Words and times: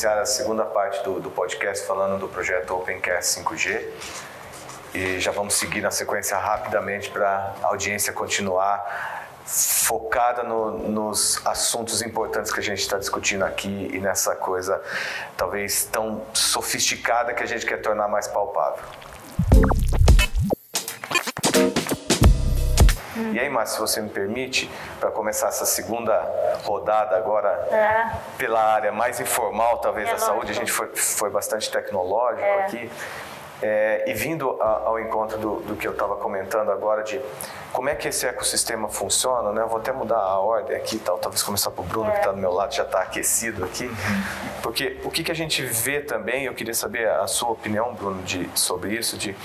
Iniciar 0.00 0.18
a 0.18 0.24
segunda 0.24 0.64
parte 0.64 1.04
do, 1.04 1.20
do 1.20 1.30
podcast 1.30 1.86
falando 1.86 2.18
do 2.18 2.26
projeto 2.26 2.74
Opencast 2.74 3.38
5G 3.38 3.86
e 4.94 5.20
já 5.20 5.30
vamos 5.30 5.52
seguir 5.52 5.82
na 5.82 5.90
sequência 5.90 6.38
rapidamente 6.38 7.10
para 7.10 7.54
a 7.62 7.66
audiência 7.66 8.10
continuar 8.10 9.28
focada 9.44 10.42
no, 10.42 10.88
nos 10.88 11.46
assuntos 11.46 12.00
importantes 12.00 12.50
que 12.50 12.60
a 12.60 12.62
gente 12.62 12.78
está 12.78 12.96
discutindo 12.96 13.44
aqui 13.44 13.90
e 13.92 14.00
nessa 14.00 14.34
coisa 14.34 14.82
talvez 15.36 15.84
tão 15.84 16.22
sofisticada 16.32 17.34
que 17.34 17.42
a 17.42 17.46
gente 17.46 17.66
quer 17.66 17.82
tornar 17.82 18.08
mais 18.08 18.26
palpável. 18.26 18.82
E 23.32 23.38
aí, 23.38 23.48
Márcio, 23.48 23.76
se 23.76 23.80
você 23.80 24.00
me 24.00 24.08
permite, 24.08 24.70
para 24.98 25.10
começar 25.10 25.48
essa 25.48 25.66
segunda 25.66 26.14
rodada 26.64 27.16
agora 27.16 27.48
é. 27.70 28.10
pela 28.36 28.62
área 28.62 28.92
mais 28.92 29.20
informal, 29.20 29.78
talvez, 29.78 30.08
é 30.08 30.12
da 30.12 30.16
lógico. 30.16 30.32
saúde, 30.32 30.50
a 30.50 30.54
gente 30.54 30.72
foi, 30.72 30.88
foi 30.94 31.30
bastante 31.30 31.70
tecnológico 31.70 32.42
é. 32.42 32.64
aqui. 32.64 32.90
É, 33.62 34.04
e 34.06 34.14
vindo 34.14 34.56
a, 34.62 34.84
ao 34.86 34.98
encontro 34.98 35.36
do, 35.36 35.60
do 35.60 35.76
que 35.76 35.86
eu 35.86 35.92
estava 35.92 36.16
comentando 36.16 36.70
agora 36.72 37.02
de 37.02 37.20
como 37.74 37.90
é 37.90 37.94
que 37.94 38.08
esse 38.08 38.26
ecossistema 38.26 38.88
funciona, 38.88 39.52
né? 39.52 39.60
Eu 39.60 39.68
vou 39.68 39.78
até 39.78 39.92
mudar 39.92 40.16
a 40.16 40.38
ordem 40.38 40.74
aqui, 40.74 40.98
tal, 40.98 41.18
talvez 41.18 41.42
começar 41.42 41.70
para 41.70 41.82
o 41.82 41.84
Bruno 41.84 42.08
é. 42.08 42.12
que 42.12 42.18
está 42.20 42.32
do 42.32 42.38
meu 42.38 42.52
lado 42.52 42.74
já 42.74 42.84
está 42.84 43.00
aquecido 43.02 43.62
aqui, 43.64 43.84
uhum. 43.84 44.22
porque 44.62 44.98
o 45.04 45.10
que, 45.10 45.22
que 45.22 45.30
a 45.30 45.34
gente 45.34 45.62
vê 45.62 46.00
também, 46.00 46.46
eu 46.46 46.54
queria 46.54 46.72
saber 46.72 47.06
a 47.08 47.26
sua 47.26 47.50
opinião, 47.50 47.92
Bruno, 47.94 48.22
de, 48.22 48.48
sobre 48.54 48.94
isso, 48.94 49.18
de 49.18 49.36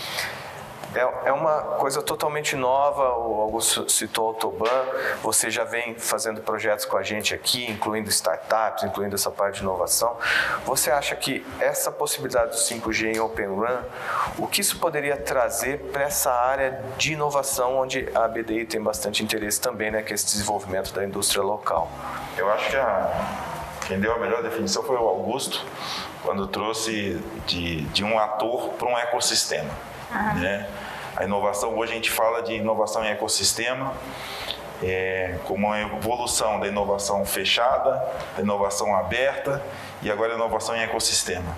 é, 0.95 1.29
é 1.29 1.31
uma 1.31 1.61
coisa 1.61 2.01
totalmente 2.01 2.55
nova, 2.55 3.17
o 3.17 3.41
Augusto 3.41 3.89
citou 3.89 4.25
o 4.25 4.27
Autoban, 4.29 4.85
você 5.21 5.49
já 5.49 5.63
vem 5.63 5.95
fazendo 5.95 6.41
projetos 6.41 6.85
com 6.85 6.97
a 6.97 7.03
gente 7.03 7.33
aqui, 7.33 7.69
incluindo 7.69 8.09
startups, 8.09 8.83
incluindo 8.83 9.15
essa 9.15 9.29
parte 9.29 9.57
de 9.57 9.63
inovação. 9.63 10.17
Você 10.65 10.89
acha 10.89 11.15
que 11.15 11.45
essa 11.59 11.91
possibilidade 11.91 12.51
do 12.51 12.57
5G 12.57 13.15
em 13.15 13.19
Open 13.19 13.47
Run, 13.47 13.77
o 14.37 14.47
que 14.47 14.61
isso 14.61 14.79
poderia 14.79 15.17
trazer 15.17 15.79
para 15.91 16.03
essa 16.03 16.31
área 16.31 16.83
de 16.97 17.13
inovação, 17.13 17.77
onde 17.77 18.09
a 18.15 18.27
BDI 18.27 18.65
tem 18.65 18.81
bastante 18.81 19.23
interesse 19.23 19.59
também, 19.59 19.91
né, 19.91 20.01
que 20.01 20.13
é 20.13 20.15
esse 20.15 20.25
desenvolvimento 20.25 20.93
da 20.93 21.03
indústria 21.03 21.43
local? 21.43 21.91
Eu 22.37 22.49
acho 22.51 22.69
que 22.69 22.77
a, 22.77 23.11
quem 23.87 23.99
deu 23.99 24.13
a 24.13 24.17
melhor 24.17 24.41
definição 24.41 24.83
foi 24.83 24.95
o 24.95 25.07
Augusto, 25.07 25.63
quando 26.23 26.47
trouxe 26.47 27.21
de, 27.45 27.81
de 27.85 28.03
um 28.03 28.17
ator 28.17 28.69
para 28.73 28.87
um 28.87 28.97
ecossistema. 28.97 29.69
Uhum. 30.15 30.39
Né? 30.41 30.67
A 31.15 31.23
inovação, 31.23 31.77
hoje 31.77 31.91
a 31.91 31.95
gente 31.95 32.11
fala 32.11 32.41
de 32.41 32.53
inovação 32.53 33.03
em 33.03 33.09
ecossistema, 33.09 33.93
é, 34.83 35.37
como 35.45 35.67
uma 35.67 35.79
evolução 35.79 36.59
da 36.59 36.67
inovação 36.67 37.25
fechada, 37.25 37.91
da 38.35 38.41
inovação 38.41 38.95
aberta 38.95 39.61
e 40.01 40.11
agora 40.11 40.33
a 40.33 40.35
inovação 40.35 40.75
em 40.75 40.81
ecossistema, 40.81 41.57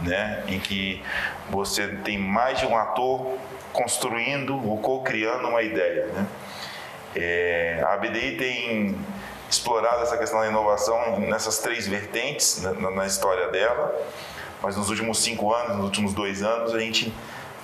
né? 0.00 0.44
em 0.46 0.58
que 0.58 1.02
você 1.48 1.88
tem 1.88 2.18
mais 2.18 2.58
de 2.58 2.66
um 2.66 2.76
ator 2.76 3.38
construindo 3.72 4.54
ou 4.68 4.78
co-criando 4.78 5.48
uma 5.48 5.62
ideia. 5.62 6.06
Né? 6.06 6.26
É, 7.16 7.82
a 7.84 7.94
ABDI 7.94 8.36
tem 8.36 8.98
explorado 9.48 10.02
essa 10.02 10.16
questão 10.16 10.40
da 10.40 10.46
inovação 10.46 11.18
nessas 11.20 11.58
três 11.58 11.86
vertentes 11.86 12.62
na, 12.62 12.90
na 12.90 13.06
história 13.06 13.48
dela, 13.48 13.92
mas 14.62 14.76
nos 14.76 14.90
últimos 14.90 15.18
cinco 15.18 15.52
anos, 15.52 15.76
nos 15.76 15.84
últimos 15.86 16.12
dois 16.12 16.42
anos, 16.42 16.74
a 16.74 16.78
gente 16.78 17.12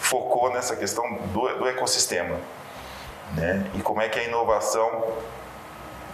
focou 0.06 0.52
nessa 0.52 0.76
questão 0.76 1.04
do, 1.32 1.48
do 1.58 1.68
ecossistema. 1.68 2.38
Né? 3.34 3.68
E 3.74 3.82
como 3.82 4.00
é 4.00 4.08
que 4.08 4.18
a 4.18 4.22
inovação 4.22 5.04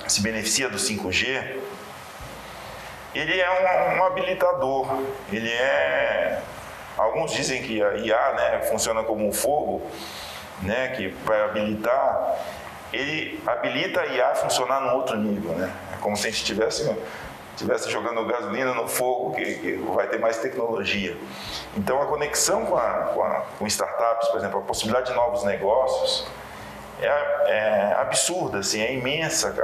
se 0.08 0.22
beneficia 0.22 0.68
do 0.68 0.78
5G? 0.78 1.58
Ele 3.14 3.38
é 3.38 3.50
um, 3.50 3.98
um 3.98 4.04
habilitador, 4.04 4.86
ele 5.30 5.50
é. 5.50 6.40
Alguns 6.96 7.32
dizem 7.32 7.62
que 7.62 7.82
a 7.82 7.96
IA 7.96 8.32
né, 8.32 8.62
funciona 8.70 9.02
como 9.02 9.26
um 9.26 9.32
fogo, 9.32 9.82
né, 10.62 10.88
que 10.88 11.08
vai 11.24 11.42
habilitar. 11.42 12.38
Ele 12.92 13.42
habilita 13.46 14.00
a 14.00 14.06
IA 14.06 14.28
a 14.30 14.34
funcionar 14.34 14.80
num 14.80 14.94
outro 14.94 15.16
nível, 15.16 15.52
né? 15.52 15.70
É 15.94 15.96
como 16.00 16.16
se 16.16 16.26
a 16.26 16.30
gente 16.30 16.40
estivesse 16.40 16.94
estivesse 17.52 17.90
jogando 17.90 18.24
gasolina 18.26 18.74
no 18.74 18.88
fogo, 18.88 19.34
que, 19.34 19.54
que, 19.54 19.72
vai 19.94 20.06
ter 20.08 20.18
mais 20.18 20.38
tecnologia. 20.38 21.16
Então, 21.76 22.00
a 22.00 22.06
conexão 22.06 22.66
com, 22.66 22.76
a, 22.76 22.90
com, 23.14 23.22
a, 23.22 23.44
com 23.58 23.66
startups, 23.66 24.28
por 24.28 24.38
exemplo, 24.38 24.58
a 24.58 24.62
possibilidade 24.62 25.10
de 25.10 25.14
novos 25.14 25.44
negócios 25.44 26.26
é, 27.00 27.06
é 27.08 27.96
absurda, 27.98 28.58
assim, 28.58 28.80
é 28.80 28.94
imensa 28.94 29.54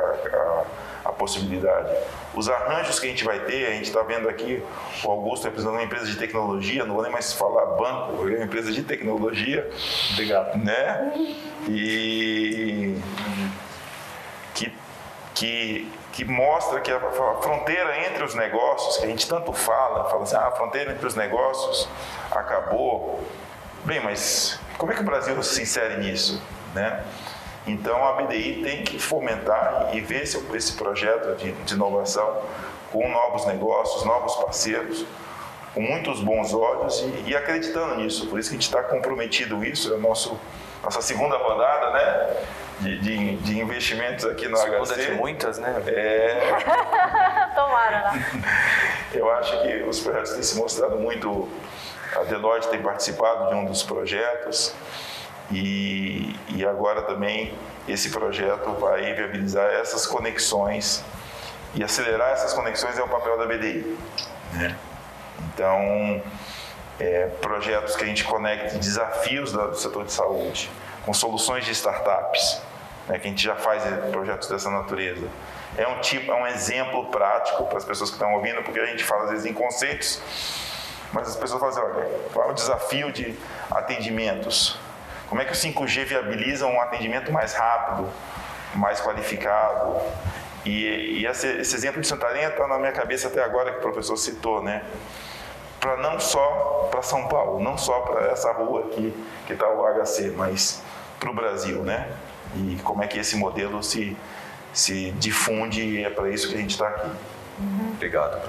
a, 1.05 1.09
a, 1.09 1.13
possibilidade. 1.13 1.91
Os 2.35 2.49
arranjos 2.49 3.01
que 3.01 3.07
a 3.07 3.11
gente 3.11 3.25
vai 3.25 3.41
ter, 3.41 3.67
a 3.67 3.71
gente 3.71 3.87
está 3.87 4.03
vendo 4.03 4.29
aqui, 4.29 4.63
o 5.05 5.11
Augusto 5.11 5.45
representando 5.45 5.77
uma 5.77 5.85
empresa 5.85 6.07
de 6.07 6.17
tecnologia, 6.17 6.85
não 6.85 6.95
vou 6.95 7.03
nem 7.03 7.13
mais 7.13 7.33
falar 7.33 7.67
banco, 7.77 8.29
é 8.29 8.37
uma 8.37 8.45
empresa 8.45 8.71
de 8.71 8.83
tecnologia. 8.83 9.69
Obrigado. 10.13 10.57
Né? 10.59 11.13
E 11.69 13.01
que, 14.55 14.73
que 15.35 15.98
que 16.19 16.25
mostra 16.25 16.81
que 16.81 16.91
a 16.91 16.99
fronteira 17.41 17.97
entre 18.09 18.25
os 18.25 18.35
negócios, 18.35 18.97
que 18.97 19.05
a 19.05 19.07
gente 19.07 19.29
tanto 19.29 19.53
fala, 19.53 20.11
fala 20.11 20.25
assim, 20.25 20.35
ah, 20.35 20.49
a 20.49 20.51
fronteira 20.51 20.91
entre 20.91 21.07
os 21.07 21.15
negócios 21.15 21.89
acabou. 22.29 23.23
Bem, 23.85 24.01
mas 24.01 24.59
como 24.77 24.91
é 24.91 24.97
que 24.97 25.01
o 25.01 25.05
Brasil 25.05 25.41
se 25.45 25.63
insere 25.63 25.97
nisso? 25.99 26.43
Né? 26.75 27.05
Então 27.69 28.05
a 28.05 28.15
BDI 28.15 28.63
tem 28.65 28.83
que 28.83 28.99
fomentar 28.99 29.91
e 29.93 30.01
ver 30.01 30.25
esse, 30.25 30.45
esse 30.57 30.73
projeto 30.73 31.37
de, 31.37 31.53
de 31.53 31.75
inovação 31.75 32.43
com 32.91 33.09
novos 33.09 33.47
negócios, 33.47 34.03
novos 34.05 34.35
parceiros, 34.35 35.07
com 35.75 35.81
muitos 35.81 36.21
bons 36.21 36.53
olhos 36.55 37.01
e, 37.01 37.31
e 37.31 37.37
acreditando 37.37 37.97
nisso. 37.97 38.27
Por 38.27 38.39
isso 38.39 38.51
que 38.51 38.57
a 38.57 38.59
gente 38.59 38.67
está 38.67 38.83
comprometido 38.83 39.65
isso, 39.65 39.93
é 39.93 39.97
a 39.97 39.99
nosso, 39.99 40.39
nossa 40.83 41.01
segunda 41.03 41.37
rodada, 41.37 41.91
né? 41.91 42.37
de, 42.81 42.99
de, 42.99 43.37
de 43.37 43.61
investimentos 43.61 44.25
aqui 44.25 44.49
no 44.49 44.57
Segunda 44.57 44.95
HC. 44.95 45.07
de 45.07 45.13
muitas, 45.13 45.59
né? 45.59 45.83
É... 45.87 46.39
Tomara, 47.55 48.13
né? 48.13 48.25
Eu 49.13 49.31
acho 49.33 49.63
que 49.63 49.83
os 49.83 50.01
projetos 50.01 50.33
têm 50.33 50.43
se 50.43 50.57
mostrado 50.57 50.97
muito. 50.97 51.49
A 52.15 52.23
Deloitte 52.25 52.69
tem 52.69 52.81
participado 52.81 53.49
de 53.49 53.55
um 53.55 53.65
dos 53.65 53.83
projetos 53.83 54.75
e, 55.51 56.35
e 56.49 56.65
agora 56.65 57.03
também 57.03 57.55
esse 57.87 58.11
projeto 58.11 58.71
vai 58.75 59.13
viabilizar 59.15 59.71
essas 59.73 60.07
conexões 60.07 61.05
e 61.75 61.85
acelerar 61.85 62.31
essas 62.31 62.55
conexões 62.55 62.99
é 62.99 63.03
o 63.03 63.09
papel 63.09 63.37
da 63.39 63.47
BDI. 63.47 63.97
Né? 64.55 64.77
Então, 65.39 66.23
é, 66.99 67.27
projetos 67.41 67.97
que 67.97 68.05
a 68.05 68.07
gente 68.07 68.25
conecte 68.25 68.77
desafios 68.79 69.53
do 69.53 69.75
setor 69.75 70.05
de 70.05 70.13
saúde 70.13 70.71
com 71.05 71.15
soluções 71.15 71.65
de 71.65 71.73
startups 71.73 72.61
né, 73.09 73.19
que 73.19 73.27
a 73.27 73.31
gente 73.31 73.43
já 73.43 73.57
faz 73.57 73.83
projetos 74.11 74.49
dessa 74.49 74.71
natureza. 74.71 75.27
É 75.77 75.87
um 75.89 76.01
tipo, 76.01 76.31
é 76.31 76.35
um 76.35 76.47
exemplo 76.47 77.07
prático 77.07 77.65
para 77.65 77.79
as 77.79 77.85
pessoas 77.85 78.11
que 78.11 78.17
estão 78.17 78.35
ouvindo, 78.35 78.63
porque 78.63 78.79
a 78.79 78.87
gente 78.87 79.03
fala 79.03 79.25
às 79.25 79.31
vezes 79.31 79.47
em 79.47 79.53
conceitos, 79.53 80.21
mas 81.13 81.29
as 81.29 81.37
pessoas 81.37 81.61
falam 81.61 81.75
assim, 81.75 81.99
olha, 81.99 82.09
qual 82.33 82.49
é 82.49 82.51
o 82.51 82.55
desafio 82.55 83.11
de 83.11 83.35
atendimentos? 83.71 84.79
Como 85.29 85.41
é 85.41 85.45
que 85.45 85.53
o 85.53 85.55
5G 85.55 86.05
viabiliza 86.05 86.67
um 86.67 86.81
atendimento 86.81 87.33
mais 87.33 87.55
rápido, 87.55 88.09
mais 88.75 89.01
qualificado? 89.01 90.01
E, 90.65 91.21
e 91.21 91.27
esse, 91.27 91.47
esse, 91.47 91.75
exemplo 91.75 92.01
de 92.01 92.07
Santarém 92.07 92.45
está 92.45 92.67
na 92.67 92.79
minha 92.79 92.93
cabeça 92.93 93.29
até 93.29 93.43
agora 93.43 93.73
que 93.73 93.79
o 93.79 93.81
professor 93.81 94.17
citou, 94.17 94.63
né? 94.63 94.83
Para 95.81 95.97
não 95.97 96.19
só 96.19 96.89
para 96.91 97.03
São 97.03 97.29
Paulo, 97.29 97.61
não 97.61 97.79
só 97.79 98.01
para 98.01 98.27
essa 98.33 98.53
rua 98.53 98.87
aqui 98.87 99.15
que 99.47 99.53
está 99.53 99.69
o 99.69 99.85
HC, 99.85 100.33
mas 100.37 100.83
para 101.19 101.31
o 101.31 101.35
Brasil, 101.35 101.83
né? 101.83 102.13
e 102.55 102.79
como 102.83 103.03
é 103.03 103.07
que 103.07 103.19
esse 103.19 103.37
modelo 103.37 103.83
se, 103.83 104.17
se 104.73 105.11
difunde 105.13 105.83
e 105.83 106.05
é 106.05 106.11
para 106.11 106.31
isso 106.31 106.49
que 106.49 106.55
a 106.55 106.59
gente 106.59 106.71
está 106.71 106.89
aqui. 106.89 107.11
Uhum. 107.59 107.93
Obrigado. 107.95 108.41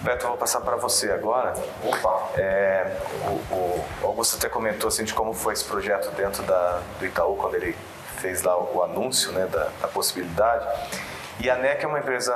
Beto, 0.00 0.24
eu 0.24 0.28
vou 0.28 0.38
passar 0.38 0.60
para 0.60 0.76
você 0.76 1.10
agora. 1.10 1.54
Opa! 1.82 2.30
É, 2.36 2.96
o, 3.26 3.54
o, 3.54 3.86
Augusto 4.02 4.36
até 4.36 4.48
comentou 4.48 4.88
assim, 4.88 5.02
de 5.02 5.12
como 5.12 5.32
foi 5.32 5.54
esse 5.54 5.64
projeto 5.64 6.10
dentro 6.14 6.42
da, 6.44 6.80
do 6.98 7.06
Itaú, 7.06 7.36
quando 7.36 7.54
ele 7.54 7.76
fez 8.18 8.42
lá 8.42 8.56
o, 8.56 8.76
o 8.76 8.82
anúncio 8.82 9.32
né, 9.32 9.46
da, 9.46 9.68
da 9.80 9.88
possibilidade. 9.88 10.66
E 11.40 11.48
a 11.50 11.56
NEC 11.56 11.84
é 11.84 11.86
uma 11.86 11.98
empresa 11.98 12.34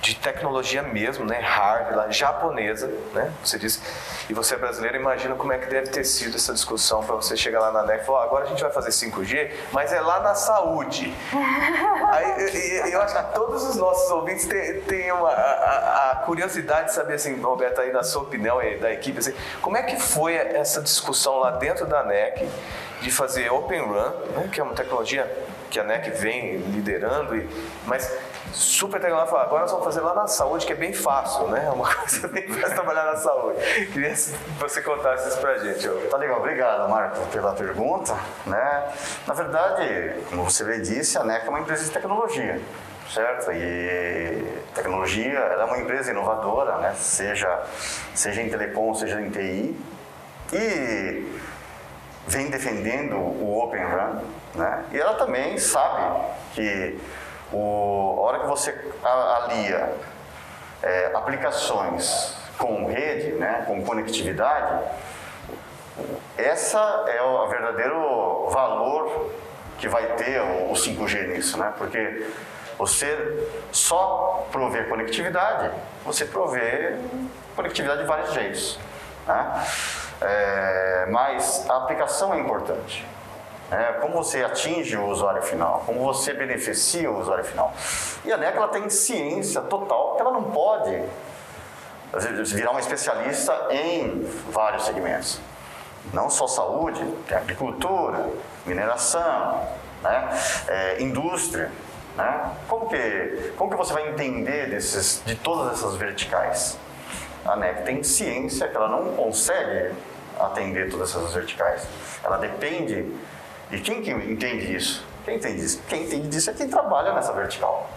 de 0.00 0.14
tecnologia 0.14 0.82
mesmo, 0.82 1.24
né, 1.24 1.40
hard, 1.40 1.94
lá, 1.94 2.10
japonesa, 2.10 2.88
né, 3.12 3.32
você 3.42 3.58
disse, 3.58 3.80
e 4.28 4.34
você 4.34 4.54
é 4.54 4.58
brasileiro, 4.58 4.96
imagina 4.96 5.34
como 5.34 5.52
é 5.52 5.58
que 5.58 5.66
deve 5.66 5.88
ter 5.88 6.04
sido 6.04 6.36
essa 6.36 6.52
discussão 6.52 7.02
para 7.02 7.16
você 7.16 7.36
chegar 7.36 7.60
lá 7.60 7.72
na 7.72 7.82
NEC 7.82 8.02
e 8.02 8.04
falar, 8.04 8.24
agora 8.24 8.44
a 8.44 8.48
gente 8.48 8.62
vai 8.62 8.70
fazer 8.70 8.90
5G, 8.90 9.50
mas 9.72 9.92
é 9.92 10.00
lá 10.00 10.20
na 10.20 10.34
saúde. 10.34 11.14
Aí, 12.12 12.92
eu 12.92 13.02
acho 13.02 13.14
que 13.16 13.34
todos 13.34 13.64
os 13.64 13.76
nossos 13.76 14.10
ouvintes 14.10 14.46
têm, 14.46 14.80
têm 14.82 15.12
uma, 15.12 15.30
a, 15.30 16.12
a, 16.12 16.16
curiosidade 16.16 16.88
de 16.88 16.94
saber, 16.94 17.14
assim, 17.14 17.40
Roberto, 17.40 17.80
aí 17.80 17.92
na 17.92 18.02
sua 18.02 18.22
opinião 18.22 18.62
e 18.62 18.78
da 18.78 18.92
equipe, 18.92 19.18
assim, 19.18 19.34
como 19.60 19.76
é 19.76 19.82
que 19.82 19.96
foi 20.00 20.34
essa 20.34 20.80
discussão 20.80 21.38
lá 21.38 21.50
dentro 21.52 21.86
da 21.86 22.02
NEC 22.04 22.48
de 23.00 23.10
fazer 23.10 23.50
Open 23.52 23.80
Run, 23.80 24.10
né, 24.34 24.48
que 24.52 24.60
é 24.60 24.62
uma 24.62 24.74
tecnologia 24.74 25.30
que 25.70 25.78
a 25.78 25.84
NEC 25.84 26.10
vem 26.10 26.56
liderando, 26.56 27.36
e, 27.36 27.48
mas 27.86 28.10
super 28.52 29.00
tecnológico. 29.00 29.36
Agora 29.36 29.62
nós 29.62 29.70
vamos 29.70 29.86
fazer 29.86 30.00
lá 30.00 30.14
na 30.14 30.26
saúde, 30.26 30.66
que 30.66 30.72
é 30.72 30.76
bem 30.76 30.92
fácil, 30.92 31.48
né? 31.48 31.66
É 31.66 31.70
uma 31.70 31.88
coisa 31.94 32.28
bem 32.28 32.46
fácil 32.48 32.74
trabalhar 32.74 33.04
na 33.04 33.16
saúde. 33.16 33.58
Queria 33.92 34.10
que 34.10 34.34
você 34.58 34.82
contasse 34.82 35.28
isso 35.28 35.38
pra 35.38 35.58
gente. 35.58 35.88
Tá 36.08 36.16
legal, 36.16 36.38
obrigado, 36.38 36.88
Marco, 36.88 37.26
pela 37.26 37.52
pergunta. 37.52 38.14
Né? 38.46 38.92
Na 39.26 39.34
verdade, 39.34 40.14
como 40.28 40.44
você 40.44 40.64
bem 40.64 40.80
disse, 40.80 41.18
a 41.18 41.24
NEC 41.24 41.46
é 41.46 41.48
uma 41.48 41.60
empresa 41.60 41.84
de 41.84 41.90
tecnologia 41.90 42.60
certo? 43.12 43.50
E 43.52 44.62
tecnologia, 44.74 45.38
ela 45.38 45.62
é 45.62 45.64
uma 45.64 45.78
empresa 45.78 46.10
inovadora, 46.10 46.76
né? 46.78 46.94
Seja, 46.94 47.62
seja 48.14 48.42
em 48.42 48.50
telecom, 48.50 48.94
seja 48.94 49.20
em 49.20 49.30
TI. 49.30 49.76
E 50.52 51.40
vem 52.26 52.50
defendendo 52.50 53.16
o 53.16 53.58
Open 53.62 53.82
Run, 53.82 54.20
né? 54.54 54.84
E 54.92 54.98
ela 54.98 55.14
também 55.14 55.58
sabe 55.58 56.22
que 56.54 56.98
o, 57.52 58.16
a 58.18 58.20
hora 58.22 58.38
que 58.40 58.46
você 58.46 58.92
alia 59.02 59.94
é, 60.82 61.10
aplicações 61.14 62.36
com 62.58 62.86
rede, 62.86 63.32
né, 63.32 63.64
com 63.66 63.82
conectividade, 63.84 64.84
essa 66.36 66.78
é 67.08 67.22
o 67.22 67.48
verdadeiro 67.48 68.48
valor 68.50 69.32
que 69.78 69.88
vai 69.88 70.06
ter 70.14 70.40
o 70.40 70.72
5G 70.72 71.28
nisso, 71.28 71.58
né? 71.58 71.72
Porque 71.76 72.26
você 72.76 73.48
só 73.72 74.46
prover 74.52 74.88
conectividade, 74.88 75.70
você 76.04 76.24
provê 76.24 76.96
conectividade 77.56 78.02
de 78.02 78.06
vários 78.06 78.32
jeitos. 78.32 78.78
Né? 79.26 79.66
É, 80.20 81.06
mas 81.10 81.68
a 81.68 81.76
aplicação 81.76 82.34
é 82.34 82.38
importante. 82.38 83.04
É, 83.70 83.92
como 84.00 84.14
você 84.14 84.42
atinge 84.42 84.96
o 84.96 85.06
usuário 85.06 85.42
final, 85.42 85.82
como 85.84 86.00
você 86.00 86.32
beneficia 86.32 87.10
o 87.10 87.20
usuário 87.20 87.44
final. 87.44 87.72
E 88.24 88.32
a 88.32 88.36
NEC 88.36 88.56
ela 88.56 88.68
tem 88.68 88.88
ciência 88.88 89.60
total 89.60 90.14
que 90.16 90.22
ela 90.22 90.32
não 90.32 90.44
pode 90.44 91.02
virar 92.54 92.70
uma 92.70 92.80
especialista 92.80 93.68
em 93.70 94.24
vários 94.50 94.84
segmentos. 94.84 95.38
Não 96.12 96.30
só 96.30 96.46
saúde, 96.46 97.04
tem 97.26 97.36
agricultura, 97.36 98.30
mineração, 98.64 99.68
né? 100.02 100.28
É, 100.66 101.02
indústria. 101.02 101.70
Né? 102.16 102.50
Como, 102.68 102.88
que, 102.88 103.52
como 103.56 103.70
que 103.70 103.76
você 103.76 103.92
vai 103.92 104.08
entender 104.08 104.70
desses, 104.70 105.22
de 105.26 105.34
todas 105.34 105.74
essas 105.74 105.94
verticais? 105.96 106.78
A 107.44 107.56
NEC 107.56 107.84
tem 107.84 108.02
ciência 108.02 108.66
que 108.68 108.76
ela 108.76 108.88
não 108.88 109.14
consegue 109.14 109.94
atender 110.38 110.90
todas 110.90 111.10
essas 111.10 111.34
verticais. 111.34 111.86
Ela 112.24 112.38
depende 112.38 113.14
e 113.70 113.78
quem 113.80 114.02
que 114.02 114.10
entende 114.10 114.74
isso? 114.74 115.04
Quem 115.24 115.36
entende 115.36 115.64
isso? 115.64 115.82
Quem 115.88 116.04
entende 116.04 116.36
isso 116.36 116.50
é 116.50 116.54
quem 116.54 116.68
trabalha 116.68 117.12
nessa 117.12 117.32
vertical. 117.32 117.88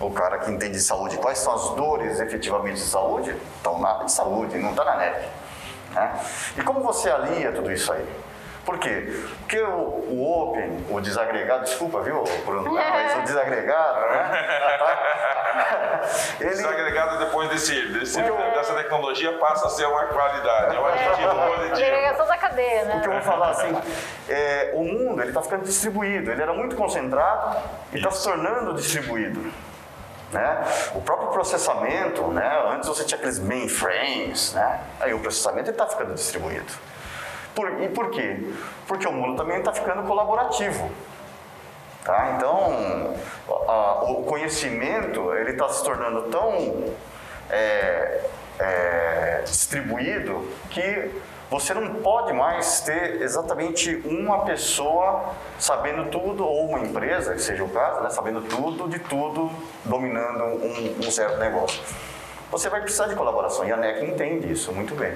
O 0.00 0.10
cara 0.10 0.38
que 0.38 0.50
entende 0.50 0.72
de 0.72 0.80
saúde, 0.80 1.16
quais 1.18 1.38
são 1.38 1.54
as 1.54 1.70
dores 1.74 2.20
efetivamente 2.20 2.76
de 2.76 2.86
saúde, 2.86 3.36
estão 3.56 3.78
na 3.78 3.90
área 3.90 4.06
de 4.06 4.12
saúde, 4.12 4.58
não 4.58 4.70
está 4.70 4.84
na 4.84 4.96
NEP. 4.96 5.28
Né? 5.92 6.20
E 6.56 6.62
como 6.62 6.80
você 6.80 7.10
alia 7.10 7.52
tudo 7.52 7.70
isso 7.70 7.92
aí? 7.92 8.06
Por 8.70 8.78
quê? 8.78 9.04
Porque 9.40 9.60
o, 9.60 10.04
o 10.10 10.48
Open, 10.48 10.86
o 10.88 11.00
desagregado, 11.00 11.64
desculpa, 11.64 12.00
viu, 12.02 12.22
Bruno? 12.46 12.72
Mas 12.72 13.18
o 13.18 13.22
desagregado, 13.22 14.00
né? 14.00 14.30
Ele... 16.38 16.50
Desagregado 16.50 17.18
depois 17.18 17.48
desse, 17.50 17.74
desse 17.88 18.22
dessa 18.22 18.74
tecnologia 18.74 19.36
passa 19.38 19.66
a 19.66 19.70
ser 19.70 19.86
uma 19.86 20.04
qualidade, 20.04 20.76
é 20.76 20.80
um 20.80 20.86
aditivo 20.86 21.28
é, 21.28 21.46
positivo. 21.48 21.84
Agregação 21.84 22.26
da 22.28 22.36
cadeia, 22.36 22.84
né? 22.84 22.92
Porque 22.92 23.08
eu 23.08 23.12
vou 23.12 23.22
falar 23.22 23.50
assim, 23.50 23.82
é, 24.28 24.70
o 24.74 24.84
mundo 24.84 25.20
está 25.24 25.42
ficando 25.42 25.64
distribuído, 25.64 26.30
ele 26.30 26.40
era 26.40 26.52
muito 26.52 26.76
concentrado 26.76 27.56
e 27.92 27.96
está 27.96 28.12
se 28.12 28.22
tornando 28.22 28.72
distribuído. 28.74 29.52
Né? 30.30 30.64
O 30.94 31.00
próprio 31.00 31.30
processamento, 31.30 32.28
né? 32.28 32.62
antes 32.68 32.88
você 32.88 33.02
tinha 33.02 33.18
aqueles 33.18 33.40
mainframes, 33.40 34.54
né? 34.54 34.80
aí 35.00 35.12
o 35.12 35.18
processamento 35.18 35.70
está 35.70 35.88
ficando 35.88 36.14
distribuído. 36.14 36.72
Por, 37.60 37.82
e 37.82 37.88
por 37.90 38.10
quê? 38.10 38.38
Porque 38.88 39.06
o 39.06 39.12
mundo 39.12 39.36
também 39.36 39.58
está 39.58 39.70
ficando 39.70 40.02
colaborativo. 40.04 40.90
Tá? 42.02 42.32
Então, 42.34 43.14
a, 43.68 44.04
o 44.04 44.22
conhecimento 44.22 45.34
ele 45.34 45.50
está 45.50 45.68
se 45.68 45.84
tornando 45.84 46.22
tão 46.30 46.94
é, 47.50 48.24
é, 48.58 49.42
distribuído 49.44 50.48
que 50.70 51.10
você 51.50 51.74
não 51.74 51.96
pode 51.96 52.32
mais 52.32 52.80
ter 52.80 53.20
exatamente 53.20 53.94
uma 54.06 54.46
pessoa 54.46 55.34
sabendo 55.58 56.08
tudo, 56.08 56.42
ou 56.42 56.70
uma 56.70 56.78
empresa, 56.78 57.34
que 57.34 57.42
seja 57.42 57.62
o 57.62 57.68
caso, 57.68 58.00
né, 58.00 58.08
sabendo 58.08 58.40
tudo 58.40 58.88
de 58.88 59.00
tudo, 59.00 59.50
dominando 59.84 60.44
um, 60.44 60.96
um 61.06 61.10
certo 61.10 61.36
negócio. 61.38 61.82
Você 62.50 62.70
vai 62.70 62.80
precisar 62.80 63.08
de 63.08 63.14
colaboração 63.14 63.66
e 63.66 63.72
a 63.72 63.76
NEC 63.76 64.02
entende 64.02 64.50
isso 64.50 64.72
muito 64.72 64.94
bem. 64.94 65.14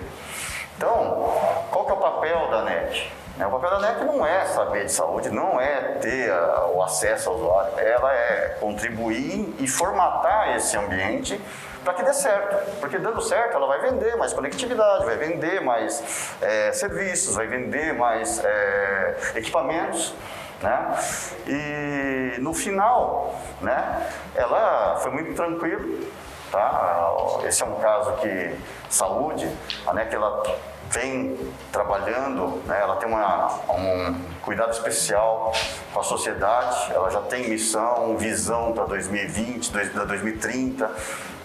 Então, 0.77 1.33
qual 1.71 1.85
que 1.85 1.93
é 1.93 1.95
o 1.95 1.99
papel 1.99 2.51
da 2.51 2.63
NET? 2.63 3.13
O 3.37 3.51
papel 3.51 3.71
da 3.71 3.81
NET 3.81 4.05
não 4.05 4.25
é 4.25 4.45
saber 4.47 4.85
de 4.85 4.93
saúde, 4.93 5.29
não 5.31 5.61
é 5.61 5.99
ter 6.01 6.33
o 6.73 6.83
acesso 6.83 7.31
ao 7.31 7.37
usuário, 7.37 7.79
ela 7.81 8.13
é 8.13 8.57
contribuir 8.61 9.55
e 9.59 9.67
formatar 9.67 10.57
esse 10.57 10.77
ambiente 10.77 11.41
para 11.85 11.95
que 11.95 12.03
dê 12.03 12.13
certo. 12.13 12.81
Porque 12.81 12.99
dando 12.99 13.21
certo, 13.21 13.57
ela 13.57 13.67
vai 13.67 13.81
vender 13.91 14.17
mais 14.17 14.33
conectividade, 14.33 15.05
vai 15.05 15.17
vender 15.17 15.61
mais 15.61 16.31
é, 16.41 16.73
serviços, 16.73 17.35
vai 17.35 17.47
vender 17.47 17.93
mais 17.93 18.43
é, 18.45 19.17
equipamentos. 19.35 20.15
Né? 20.63 20.99
E 21.47 22.41
no 22.41 22.55
final, 22.55 23.35
né, 23.61 24.09
ela 24.35 24.97
foi 25.01 25.11
muito 25.11 25.35
tranquilo 25.35 26.09
Tá? 26.55 27.41
Esse 27.49 27.65
é 27.65 27.67
um 27.67 27.75
caso 27.81 28.13
que 28.19 28.55
saúde, 28.89 29.51
a 29.85 29.93
NEC 29.93 30.15
ela 30.15 30.41
vem 30.89 31.37
trabalhando, 31.73 32.63
né? 32.65 32.79
ela 32.81 32.95
tem 32.95 33.09
uma, 33.09 33.49
um 33.71 34.15
cuidado 34.41 34.71
especial 34.71 35.53
com 35.93 35.99
a 35.99 36.03
sociedade, 36.05 36.93
ela 36.93 37.11
já 37.11 37.21
tem 37.23 37.49
missão, 37.49 38.17
visão 38.17 38.73
para 38.73 38.85
2020, 38.85 39.73
2030, 39.73 40.91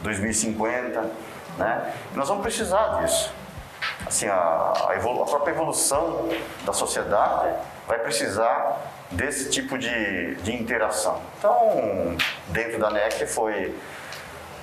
2050, 0.01 1.09
né? 1.57 1.91
E 2.13 2.15
nós 2.15 2.27
vamos 2.27 2.43
precisar 2.43 3.01
disso. 3.01 3.33
Assim, 4.05 4.27
a, 4.27 4.73
a, 4.89 4.95
evolu 4.95 5.23
a 5.23 5.25
própria 5.25 5.53
evolução 5.53 6.29
da 6.63 6.71
sociedade 6.71 7.51
vai 7.87 7.97
precisar 7.97 8.77
desse 9.09 9.49
tipo 9.49 9.75
de, 9.75 10.35
de 10.35 10.53
interação. 10.53 11.19
Então, 11.39 12.15
dentro 12.49 12.77
da 12.77 12.91
NEC 12.91 13.25
foi 13.25 13.75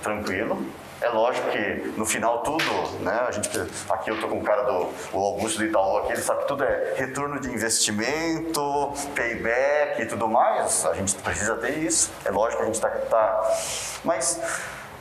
tranquilo. 0.07 0.65
É 1.01 1.09
lógico 1.11 1.51
que 1.51 1.93
no 1.97 2.07
final 2.07 2.39
tudo, 2.39 2.65
né? 3.01 3.27
A 3.29 3.31
gente, 3.31 3.51
aqui 3.91 4.11
eu 4.11 4.15
estou 4.15 4.31
com 4.31 4.39
o 4.39 4.43
cara 4.43 4.63
do 4.63 4.89
o 5.13 5.19
Augusto 5.19 5.59
do 5.59 5.67
Itaú 5.67 5.99
aqui, 5.99 6.13
ele 6.13 6.23
sabe 6.23 6.41
que 6.43 6.49
tudo 6.49 6.65
é 6.65 6.95
retorno 6.97 7.39
de 7.39 7.51
investimento, 7.51 8.93
payback 9.15 10.01
e 10.03 10.07
tudo 10.07 10.27
mais. 10.27 10.87
A 10.87 10.95
gente 10.95 11.15
precisa 11.17 11.57
ter 11.57 11.79
isso. 11.79 12.11
É 12.25 12.31
lógico 12.31 12.59
que 12.59 12.63
a 12.63 12.67
gente 12.67 12.77
está. 12.77 12.89
Tá, 12.89 13.57
mas 14.05 14.41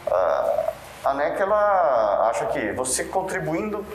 uh, 0.07 0.71
a 1.05 1.13
NEC 1.13 1.41
ela 1.41 2.29
acha 2.29 2.47
que 2.47 2.73
você 2.73 3.05
contribuindo 3.05 3.85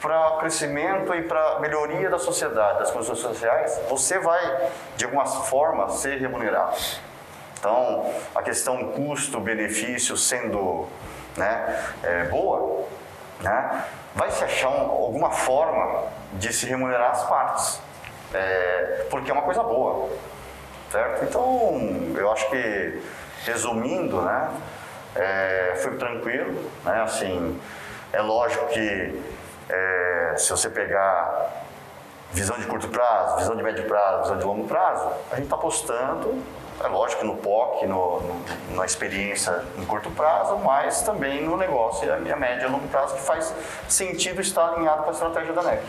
para 0.00 0.34
o 0.34 0.38
crescimento 0.38 1.14
e 1.14 1.22
para 1.22 1.56
a 1.56 1.60
melhoria 1.60 2.08
da 2.08 2.18
sociedade, 2.18 2.80
das 2.80 2.90
condições 2.90 3.18
sociais, 3.18 3.80
você 3.88 4.18
vai, 4.18 4.70
de 4.96 5.04
alguma 5.04 5.24
forma, 5.26 5.88
ser 5.88 6.18
remunerado. 6.18 6.76
Então, 7.62 8.12
a 8.34 8.42
questão 8.42 8.88
custo-benefício 8.88 10.16
sendo 10.16 10.88
né, 11.36 11.94
é, 12.02 12.24
boa, 12.24 12.88
né, 13.38 13.84
vai 14.16 14.32
se 14.32 14.42
achar 14.42 14.68
um, 14.68 14.90
alguma 14.90 15.30
forma 15.30 16.08
de 16.32 16.52
se 16.52 16.66
remunerar 16.66 17.12
as 17.12 17.24
partes, 17.28 17.80
é, 18.34 19.06
porque 19.08 19.30
é 19.30 19.32
uma 19.32 19.44
coisa 19.44 19.62
boa, 19.62 20.10
certo? 20.90 21.24
Então, 21.24 21.78
eu 22.16 22.32
acho 22.32 22.50
que, 22.50 23.00
resumindo, 23.44 24.20
né, 24.22 24.50
é, 25.14 25.74
foi 25.84 25.96
tranquilo, 25.96 26.68
né, 26.84 27.02
assim, 27.02 27.60
é 28.12 28.20
lógico 28.20 28.66
que 28.70 29.22
é, 29.68 30.34
se 30.36 30.50
você 30.50 30.68
pegar 30.68 31.62
visão 32.32 32.58
de 32.58 32.66
curto 32.66 32.88
prazo, 32.88 33.36
visão 33.36 33.54
de 33.54 33.62
médio 33.62 33.86
prazo, 33.86 34.22
visão 34.22 34.38
de 34.38 34.44
longo 34.44 34.66
prazo, 34.66 35.12
a 35.30 35.36
gente 35.36 35.44
está 35.44 35.54
apostando 35.54 36.42
é 36.82 36.88
lógico 36.88 37.24
no 37.24 37.36
POC, 37.36 37.86
no, 37.86 38.20
no, 38.20 38.44
na 38.76 38.84
experiência 38.84 39.64
em 39.78 39.84
curto 39.84 40.10
prazo, 40.10 40.56
mas 40.58 41.02
também 41.02 41.42
no 41.42 41.56
negócio 41.56 42.06
e 42.06 42.10
a 42.10 42.16
minha 42.16 42.36
média 42.36 42.66
a 42.66 42.70
longo 42.70 42.88
prazo, 42.88 43.14
que 43.14 43.22
faz 43.22 43.52
sentido 43.88 44.40
estar 44.40 44.74
alinhado 44.74 45.02
com 45.02 45.10
a 45.10 45.12
estratégia 45.12 45.52
da 45.52 45.62
NEC. 45.62 45.82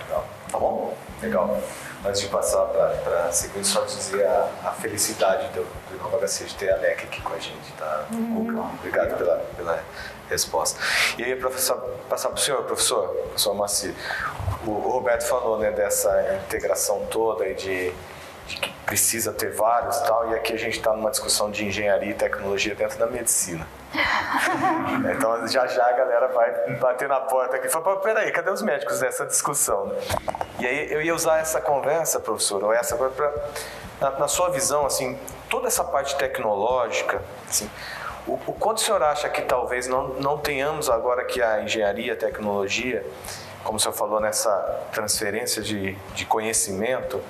Legal. 0.00 0.24
Tá 0.50 0.58
bom? 0.58 0.94
Legal. 1.22 1.58
Antes 2.04 2.20
de 2.20 2.28
passar 2.28 2.64
para 2.66 3.26
a 3.26 3.32
sequência, 3.32 3.74
só 3.74 3.84
dizer 3.84 4.26
a, 4.26 4.48
a 4.64 4.70
felicidade 4.72 5.48
do, 5.48 5.62
do 5.62 6.02
Nova 6.02 6.18
HC 6.26 6.44
de 6.46 6.54
ter 6.56 6.72
a 6.72 6.78
NEC 6.78 7.04
aqui 7.04 7.20
com 7.20 7.32
a 7.32 7.38
gente, 7.38 7.72
tá? 7.78 8.06
Uhum. 8.10 8.68
Obrigado 8.80 9.16
pela, 9.16 9.36
pela 9.56 9.84
resposta. 10.28 10.80
E 11.16 11.24
aí, 11.24 11.36
professor, 11.36 11.78
passar 12.08 12.30
para 12.30 12.38
o 12.38 12.40
senhor, 12.40 12.62
professor, 12.64 13.08
professor 13.08 13.54
Maci. 13.54 13.94
O, 14.66 14.70
o 14.70 14.90
Roberto 14.90 15.26
falou 15.28 15.58
né, 15.58 15.70
dessa 15.70 16.40
integração 16.44 17.06
toda 17.10 17.46
e 17.46 17.54
de, 17.54 17.92
de 18.46 18.56
precisa 18.92 19.32
ter 19.32 19.50
vários 19.52 19.96
e 19.96 20.04
tal, 20.04 20.30
e 20.30 20.34
aqui 20.34 20.52
a 20.52 20.58
gente 20.58 20.76
está 20.76 20.92
numa 20.92 21.10
discussão 21.10 21.50
de 21.50 21.64
engenharia 21.64 22.10
e 22.10 22.14
tecnologia 22.14 22.74
dentro 22.74 22.98
da 22.98 23.06
medicina. 23.06 23.66
então 25.16 25.48
já 25.48 25.66
já 25.66 25.88
a 25.88 25.92
galera 25.92 26.28
vai 26.28 26.76
bater 26.76 27.08
na 27.08 27.20
porta 27.20 27.56
aqui 27.56 27.68
e 27.68 27.70
falar, 27.70 27.96
peraí, 27.96 28.30
cadê 28.30 28.50
os 28.50 28.60
médicos 28.60 29.00
dessa 29.00 29.24
discussão? 29.24 29.90
E 30.58 30.66
aí 30.66 30.92
eu 30.92 31.00
ia 31.00 31.14
usar 31.14 31.38
essa 31.38 31.58
conversa, 31.58 32.20
professor, 32.20 32.62
ou 32.62 32.70
essa 32.70 32.94
para 32.94 33.34
na, 33.98 34.10
na, 34.18 34.28
sua 34.28 34.50
visão, 34.50 34.84
assim, 34.84 35.18
toda 35.48 35.68
essa 35.68 35.84
parte 35.84 36.14
tecnológica, 36.16 37.22
assim, 37.48 37.70
o, 38.26 38.34
o 38.34 38.52
quanto 38.52 38.76
o 38.76 38.80
senhor 38.80 39.02
acha 39.02 39.26
que 39.30 39.40
talvez 39.40 39.86
não, 39.86 40.08
não 40.08 40.36
tenhamos 40.36 40.90
agora 40.90 41.24
que 41.24 41.40
a 41.40 41.62
engenharia, 41.62 42.12
a 42.12 42.16
tecnologia, 42.16 43.06
como 43.64 43.78
o 43.78 43.80
senhor 43.80 43.94
falou 43.94 44.20
nessa 44.20 44.50
transferência 44.92 45.62
de, 45.62 45.96
de 46.14 46.26
conhecimento, 46.26 47.22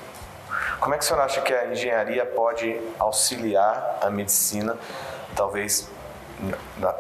como 0.83 0.97
é 0.97 0.99
que 0.99 1.05
o 1.05 1.07
senhor 1.07 1.21
acha 1.21 1.41
que 1.41 1.55
a 1.55 1.67
engenharia 1.67 2.27
pode 2.27 2.77
auxiliar 2.99 4.01
a 4.03 4.11
medicina? 4.11 4.77
Talvez, 5.37 5.89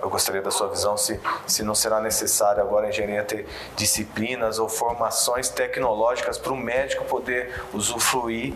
eu 0.01 0.09
gostaria 0.09 0.41
da 0.41 0.53
sua 0.53 0.69
visão, 0.69 0.97
se, 0.97 1.21
se 1.49 1.65
não 1.65 1.75
será 1.75 2.01
necessário 2.01 2.63
agora 2.63 2.87
a 2.87 2.91
engenharia 2.91 3.25
ter 3.25 3.45
disciplinas 3.75 4.61
ou 4.61 4.69
formações 4.69 5.49
tecnológicas 5.49 6.39
para 6.39 6.53
o 6.53 6.57
médico 6.57 7.05
poder 7.07 7.61
usufruir 7.75 8.55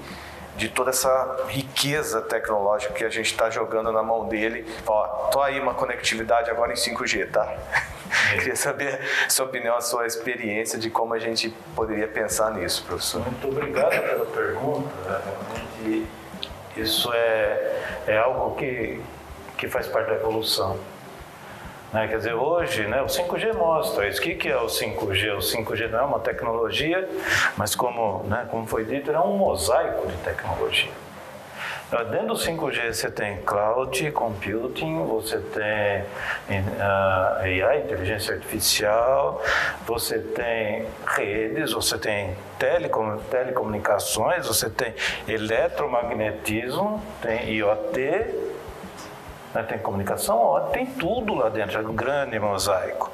de 0.57 0.69
toda 0.69 0.91
essa 0.91 1.45
riqueza 1.49 2.23
tecnológica 2.23 2.95
que 2.95 3.05
a 3.05 3.11
gente 3.11 3.33
está 3.33 3.51
jogando 3.51 3.91
na 3.91 4.05
mão 4.05 4.29
dele. 4.29 4.65
Ó, 4.87 5.07
tô 5.33 5.43
aí 5.43 5.59
uma 5.59 5.75
conectividade 5.75 6.49
agora 6.51 6.73
em 6.73 6.77
5G, 6.77 7.33
tá? 7.33 7.53
Queria 8.35 8.57
saber 8.57 9.01
sua 9.29 9.47
opinião, 9.47 9.77
a 9.77 9.81
sua 9.81 10.07
experiência 10.07 10.79
de 10.79 10.91
como 10.91 11.15
a 11.15 11.19
gente 11.19 11.51
poderia 11.75 12.09
pensar 12.09 12.53
nisso, 12.53 12.85
professor. 12.85 13.23
Muito 13.23 13.49
obrigado 13.49 13.91
pela 13.91 14.27
pergunta. 14.27 14.91
Né? 15.05 15.21
Realmente, 15.25 16.07
isso 16.77 17.13
é, 17.13 17.83
é 18.07 18.19
algo 18.19 18.55
que, 18.57 19.01
que 19.57 19.69
faz 19.69 19.87
parte 19.87 20.09
da 20.09 20.17
evolução. 20.17 20.79
Né? 21.93 22.09
Quer 22.09 22.19
dizer, 22.19 22.35
hoje 22.35 22.87
né, 22.87 23.01
o 23.01 23.07
5G 23.07 23.55
mostra 23.55 24.09
isso. 24.09 24.21
O 24.21 24.23
que, 24.23 24.35
que 24.35 24.49
é 24.49 24.57
o 24.57 24.67
5G? 24.67 25.35
O 25.35 25.39
5G 25.39 25.89
não 25.89 25.99
é 25.99 26.03
uma 26.03 26.21
tecnologia, 26.21 27.09
mas 27.57 27.75
como, 27.75 28.23
né, 28.25 28.47
como 28.51 28.67
foi 28.67 28.85
dito, 28.85 29.11
é 29.11 29.21
um 29.21 29.37
mosaico 29.37 30.07
de 30.07 30.17
tecnologia. 30.19 31.06
Dentro 31.89 32.27
do 32.27 32.35
5G 32.35 32.93
você 32.93 33.09
tem 33.09 33.37
cloud 33.43 34.11
computing, 34.11 35.07
você 35.07 35.39
tem 35.39 36.61
uh, 36.61 36.81
ah, 36.81 37.39
AI, 37.43 37.83
inteligência 37.85 38.35
artificial, 38.35 39.41
você 39.87 40.19
tem 40.19 40.85
redes, 41.07 41.73
você 41.73 41.97
tem 41.97 42.37
telecom, 42.59 43.19
telecomunicações, 43.31 44.49
você 44.49 44.69
tem 44.69 44.95
eletromagnetismo, 45.29 47.01
tem 47.23 47.51
IoT, 47.53 48.01
né, 49.55 49.63
tem 49.63 49.79
comunicação, 49.79 50.39
ó, 50.39 50.61
tem 50.63 50.87
tudo 50.87 51.37
lá 51.37 51.49
dentro, 51.49 51.79
é 51.79 51.83
um 51.83 51.95
grande 51.95 52.37
mosaico 52.41 53.13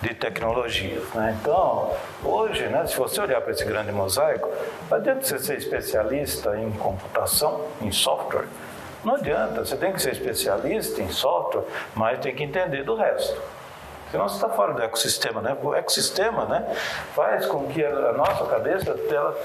de 0.00 0.14
tecnologias. 0.14 1.02
Né? 1.14 1.36
Então, 1.40 1.92
hoje, 2.24 2.66
né, 2.66 2.86
se 2.86 2.96
você 2.96 3.20
olhar 3.20 3.40
para 3.40 3.52
esse 3.52 3.64
grande 3.64 3.92
mosaico, 3.92 4.48
não 4.88 4.96
adianta 4.96 5.22
você 5.22 5.38
ser 5.38 5.58
especialista 5.58 6.56
em 6.56 6.70
computação, 6.72 7.64
em 7.80 7.90
software. 7.90 8.46
Não 9.04 9.14
adianta, 9.14 9.64
você 9.64 9.76
tem 9.76 9.92
que 9.92 10.02
ser 10.02 10.12
especialista 10.12 11.00
em 11.00 11.08
software, 11.08 11.64
mas 11.94 12.18
tem 12.20 12.34
que 12.34 12.42
entender 12.42 12.82
do 12.84 12.94
resto. 12.94 13.40
Senão 14.10 14.28
você 14.28 14.36
está 14.36 14.48
fora 14.48 14.72
do 14.72 14.82
ecossistema. 14.82 15.40
Né? 15.40 15.56
O 15.62 15.74
ecossistema 15.74 16.46
né, 16.46 16.74
faz 17.14 17.46
com 17.46 17.66
que 17.66 17.84
a 17.84 18.12
nossa 18.12 18.44
cabeça 18.46 18.96
ela 19.10 19.36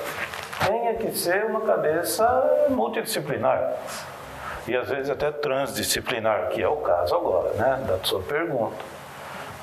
tenha 0.66 0.96
que 0.96 1.12
ser 1.18 1.46
uma 1.46 1.62
cabeça 1.62 2.66
multidisciplinar 2.70 3.74
e 4.66 4.76
às 4.76 4.88
vezes 4.88 5.10
até 5.10 5.32
transdisciplinar, 5.32 6.50
que 6.50 6.62
é 6.62 6.68
o 6.68 6.78
caso 6.78 7.14
agora, 7.14 7.54
né, 7.54 7.84
da 7.86 8.00
sua 8.04 8.22
pergunta. 8.22 8.78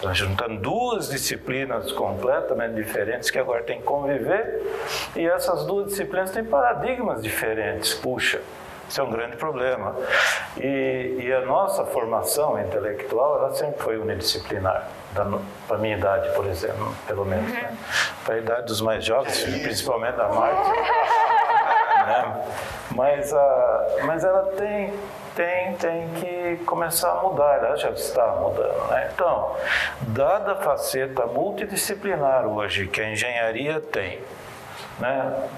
Então, 0.00 0.14
juntando 0.14 0.58
duas 0.58 1.10
disciplinas 1.10 1.92
completamente 1.92 2.74
diferentes 2.74 3.30
que 3.30 3.38
agora 3.38 3.62
tem 3.62 3.80
que 3.80 3.84
conviver, 3.84 4.62
e 5.14 5.26
essas 5.26 5.66
duas 5.66 5.88
disciplinas 5.88 6.30
têm 6.30 6.42
paradigmas 6.42 7.22
diferentes. 7.22 7.92
Puxa, 7.92 8.40
isso 8.88 8.98
é 8.98 9.04
um 9.04 9.10
grande 9.10 9.36
problema. 9.36 9.94
E, 10.56 11.18
e 11.20 11.32
a 11.34 11.42
nossa 11.42 11.84
formação 11.84 12.58
intelectual, 12.58 13.36
ela 13.36 13.52
sempre 13.52 13.78
foi 13.82 13.98
unidisciplinar. 13.98 14.88
Para 15.14 15.76
a 15.76 15.78
minha 15.78 15.98
idade, 15.98 16.30
por 16.34 16.46
exemplo, 16.46 16.94
pelo 17.06 17.26
menos. 17.26 17.52
Né? 17.52 17.76
Para 18.24 18.36
a 18.36 18.38
idade 18.38 18.66
dos 18.66 18.80
mais 18.80 19.04
jovens, 19.04 19.44
principalmente 19.44 20.16
da 20.16 20.28
Marta. 20.28 20.70
né? 22.06 22.44
mas, 22.94 23.34
a, 23.34 23.86
mas 24.06 24.24
ela 24.24 24.44
tem, 24.56 24.94
tem, 25.40 25.74
tem 25.76 26.08
que 26.20 26.64
começar 26.64 27.12
a 27.12 27.22
mudar, 27.22 27.64
ela 27.64 27.76
já 27.76 27.88
está 27.90 28.26
mudando. 28.36 28.90
Né? 28.90 29.10
Então, 29.14 29.56
dada 30.08 30.52
a 30.52 30.56
faceta 30.56 31.24
multidisciplinar 31.26 32.46
hoje 32.46 32.86
que 32.86 33.00
a 33.00 33.10
engenharia 33.10 33.80
tem, 33.80 34.20
né? 34.98 35.48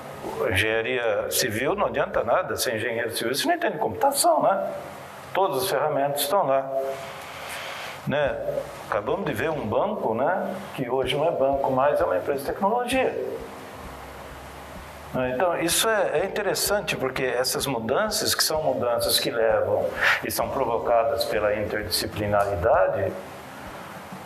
engenharia 0.52 1.28
civil 1.30 1.74
não 1.74 1.86
adianta 1.86 2.22
nada 2.22 2.56
ser 2.56 2.76
engenheiro 2.76 3.10
civil, 3.10 3.34
você 3.34 3.44
não 3.48 3.56
entende 3.56 3.78
computação, 3.78 4.40
né? 4.40 4.72
Todas 5.34 5.64
as 5.64 5.70
ferramentas 5.70 6.20
estão 6.20 6.46
lá. 6.46 6.70
Né? 8.06 8.38
Acabamos 8.88 9.26
de 9.26 9.32
ver 9.32 9.50
um 9.50 9.66
banco, 9.66 10.14
né? 10.14 10.54
que 10.76 10.88
hoje 10.88 11.16
não 11.16 11.26
é 11.26 11.32
banco 11.32 11.72
mais, 11.72 12.00
é 12.00 12.04
uma 12.04 12.18
empresa 12.18 12.40
de 12.40 12.46
tecnologia. 12.46 13.12
Então, 15.34 15.60
isso 15.60 15.88
é, 15.88 16.20
é, 16.20 16.24
interessante 16.24 16.96
porque 16.96 17.22
essas 17.22 17.66
mudanças, 17.66 18.34
que 18.34 18.42
são 18.42 18.62
mudanças 18.62 19.20
que 19.20 19.30
levam 19.30 19.86
e 20.24 20.30
são 20.30 20.48
provocadas 20.48 21.24
pela 21.26 21.54
interdisciplinaridade, 21.54 23.12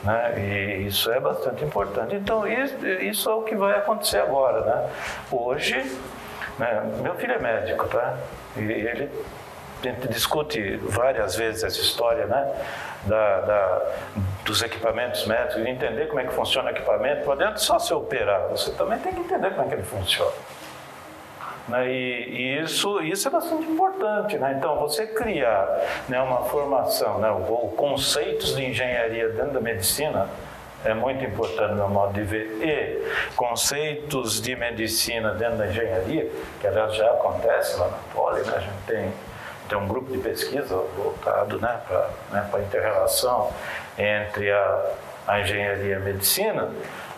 né? 0.04 0.34
e 0.38 0.86
isso 0.86 1.10
é 1.10 1.18
bastante 1.18 1.64
importante. 1.64 2.14
Então, 2.14 2.46
isso, 2.46 2.86
isso 2.86 3.28
é 3.28 3.34
o 3.34 3.42
que 3.42 3.56
vai 3.56 3.76
acontecer 3.76 4.18
agora. 4.18 4.60
Né? 4.60 4.90
Hoje, 5.32 5.74
né? 6.56 6.82
meu 7.02 7.16
filho 7.16 7.32
é 7.32 7.38
médico, 7.38 7.88
tá? 7.88 8.16
E 8.56 8.60
ele 8.60 9.10
a 9.82 9.88
gente 9.88 10.08
discute 10.08 10.76
várias 10.78 11.36
vezes 11.36 11.62
essa 11.62 11.80
história, 11.80 12.26
né? 12.26 12.64
Da, 13.04 13.40
da, 13.40 13.82
dos 14.44 14.62
equipamentos 14.62 15.26
médicos, 15.26 15.64
entender 15.64 16.06
como 16.06 16.18
é 16.18 16.24
que 16.24 16.32
funciona 16.32 16.70
o 16.70 16.72
equipamento. 16.72 17.24
Não 17.24 17.32
adianta 17.34 17.58
só 17.58 17.78
se 17.78 17.94
operar, 17.94 18.48
você 18.48 18.72
também 18.72 18.98
tem 18.98 19.12
que 19.12 19.20
entender 19.20 19.50
como 19.50 19.62
é 19.62 19.68
que 19.68 19.74
ele 19.74 19.82
funciona. 19.82 20.32
Né? 21.68 21.88
E, 21.88 22.28
e, 22.30 22.62
isso, 22.62 23.00
isso 23.02 23.28
é 23.28 23.30
bastante 23.30 23.64
importante. 23.64 24.38
Né? 24.38 24.54
Então, 24.58 24.76
você 24.78 25.06
criar 25.06 25.66
né, 26.08 26.20
uma 26.20 26.42
formação, 26.44 27.18
né, 27.18 27.30
ou 27.30 27.70
conceitos 27.70 28.54
de 28.54 28.64
engenharia 28.64 29.28
dentro 29.30 29.52
da 29.52 29.60
medicina, 29.60 30.28
é 30.84 30.94
muito 30.94 31.24
importante 31.24 31.70
no 31.70 31.76
meu 31.76 31.88
modo 31.88 32.12
de 32.12 32.22
ver. 32.22 32.58
E 32.62 33.34
conceitos 33.34 34.40
de 34.40 34.54
medicina 34.54 35.32
dentro 35.32 35.58
da 35.58 35.66
engenharia, 35.66 36.30
que 36.60 36.66
aliás 36.66 36.94
já 36.94 37.10
acontece 37.10 37.76
lá 37.76 37.88
na 37.88 37.98
Poli, 38.14 38.42
né? 38.42 38.52
a 38.56 38.60
gente 38.60 38.82
tem, 38.86 39.12
tem 39.68 39.78
um 39.78 39.88
grupo 39.88 40.12
de 40.12 40.18
pesquisa 40.18 40.76
voltado 40.96 41.58
né, 41.60 41.80
para 41.88 42.08
né, 42.30 42.48
a 42.52 42.60
inter-relação 42.60 43.50
entre 43.98 44.52
a, 44.52 44.92
a 45.26 45.40
engenharia 45.40 45.84
e 45.84 45.94
a 45.94 46.00
medicina, 46.00 46.70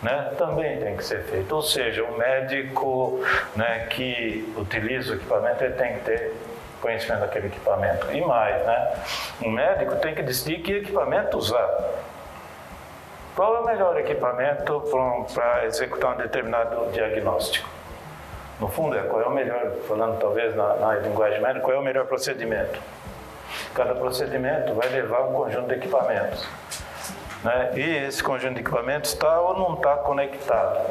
né, 0.03 0.33
também 0.39 0.79
tem 0.79 0.97
que 0.97 1.05
ser 1.05 1.23
feito. 1.25 1.55
Ou 1.55 1.63
seja, 1.63 2.05
o 2.05 2.17
médico 2.17 3.21
né, 3.55 3.87
que 3.91 4.53
utiliza 4.57 5.13
o 5.13 5.17
equipamento 5.17 5.65
ele 5.65 5.75
tem 5.75 5.95
que 5.95 6.01
ter 6.01 6.35
conhecimento 6.81 7.21
daquele 7.21 7.49
equipamento. 7.49 8.11
E 8.13 8.21
mais, 8.21 8.65
né, 8.65 8.93
um 9.45 9.51
médico 9.51 9.97
tem 9.97 10.15
que 10.15 10.23
decidir 10.23 10.63
que 10.63 10.73
equipamento 10.73 11.37
usar. 11.37 11.69
Qual 13.35 13.57
é 13.57 13.61
o 13.61 13.65
melhor 13.65 13.97
equipamento 13.99 14.83
para 15.33 15.65
executar 15.67 16.15
um 16.15 16.17
determinado 16.17 16.91
diagnóstico? 16.93 17.69
No 18.61 18.67
fundo, 18.67 18.99
é 18.99 19.03
qual 19.03 19.23
é 19.23 19.27
o 19.27 19.31
melhor, 19.31 19.71
falando 19.87 20.19
talvez 20.19 20.55
na, 20.57 20.75
na 20.75 20.95
linguagem 20.97 21.41
médica, 21.41 21.61
qual 21.61 21.77
é 21.77 21.79
o 21.79 21.83
melhor 21.83 22.07
procedimento? 22.07 22.81
Cada 23.73 23.95
procedimento 23.95 24.75
vai 24.75 24.89
levar 24.89 25.29
um 25.29 25.33
conjunto 25.33 25.69
de 25.69 25.75
equipamentos. 25.75 26.49
Né? 27.45 27.73
E 27.77 28.07
esse 28.07 28.23
conjunto 28.23 28.55
de 28.55 28.61
equipamentos 28.61 29.13
está 29.13 29.41
ou 29.41 29.59
não 29.59 29.75
está 29.75 29.97
conectado. 29.97 30.91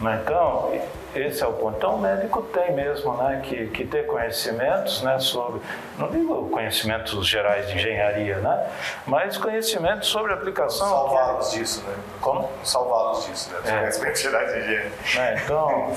Né? 0.00 0.20
Então, 0.22 0.72
esse 1.20 1.42
é 1.42 1.46
o 1.46 1.52
ponto. 1.52 1.76
Então, 1.76 1.94
o 1.96 2.00
médico 2.00 2.42
tem 2.42 2.72
mesmo 2.72 3.16
né, 3.16 3.40
que, 3.44 3.66
que 3.68 3.84
ter 3.84 4.06
conhecimentos 4.06 5.02
né, 5.02 5.18
sobre, 5.18 5.60
não 5.98 6.08
digo 6.08 6.48
conhecimentos 6.50 7.26
gerais 7.26 7.66
de 7.68 7.74
engenharia, 7.74 8.36
né, 8.38 8.66
mas 9.06 9.36
conhecimentos 9.36 10.08
sobre 10.08 10.32
aplicação. 10.32 10.88
Salvá-los 10.88 11.50
disso, 11.52 11.82
né? 11.86 11.94
Como? 12.20 12.50
Salvá-los 12.62 13.26
disso, 13.26 13.52
né? 13.52 13.58
É. 13.64 13.80
Conhecimentos 13.80 14.20
gerais 14.20 14.52
de 14.52 14.58
engenharia. 14.58 14.92
Né, 15.14 15.40
então, 15.44 15.92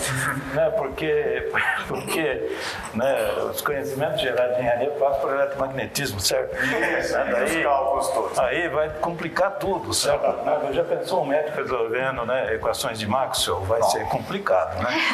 né, 0.53 0.69
porque, 0.77 1.51
porque 1.87 2.57
né, 2.93 3.33
os 3.51 3.61
conhecimentos 3.61 4.21
gerais 4.21 4.55
de 4.55 4.61
engenharia 4.61 4.91
passam 4.91 5.21
por 5.21 5.33
eletromagnetismo, 5.33 6.19
certo? 6.19 6.55
Isso, 6.99 7.13
né, 7.13 7.29
daí, 7.31 7.63
cálculos 7.63 8.07
todos. 8.09 8.39
Aí 8.39 8.67
vai 8.69 8.89
complicar 9.01 9.51
tudo, 9.57 9.93
certo? 9.93 10.27
Já 10.73 10.83
pensou 10.83 11.23
um 11.23 11.25
médico 11.25 11.57
resolvendo 11.57 12.25
né, 12.25 12.53
equações 12.53 12.99
de 12.99 13.07
Maxwell? 13.07 13.61
Vai 13.61 13.79
não. 13.79 13.89
ser 13.89 14.05
complicado, 14.05 14.81
né? 14.81 15.06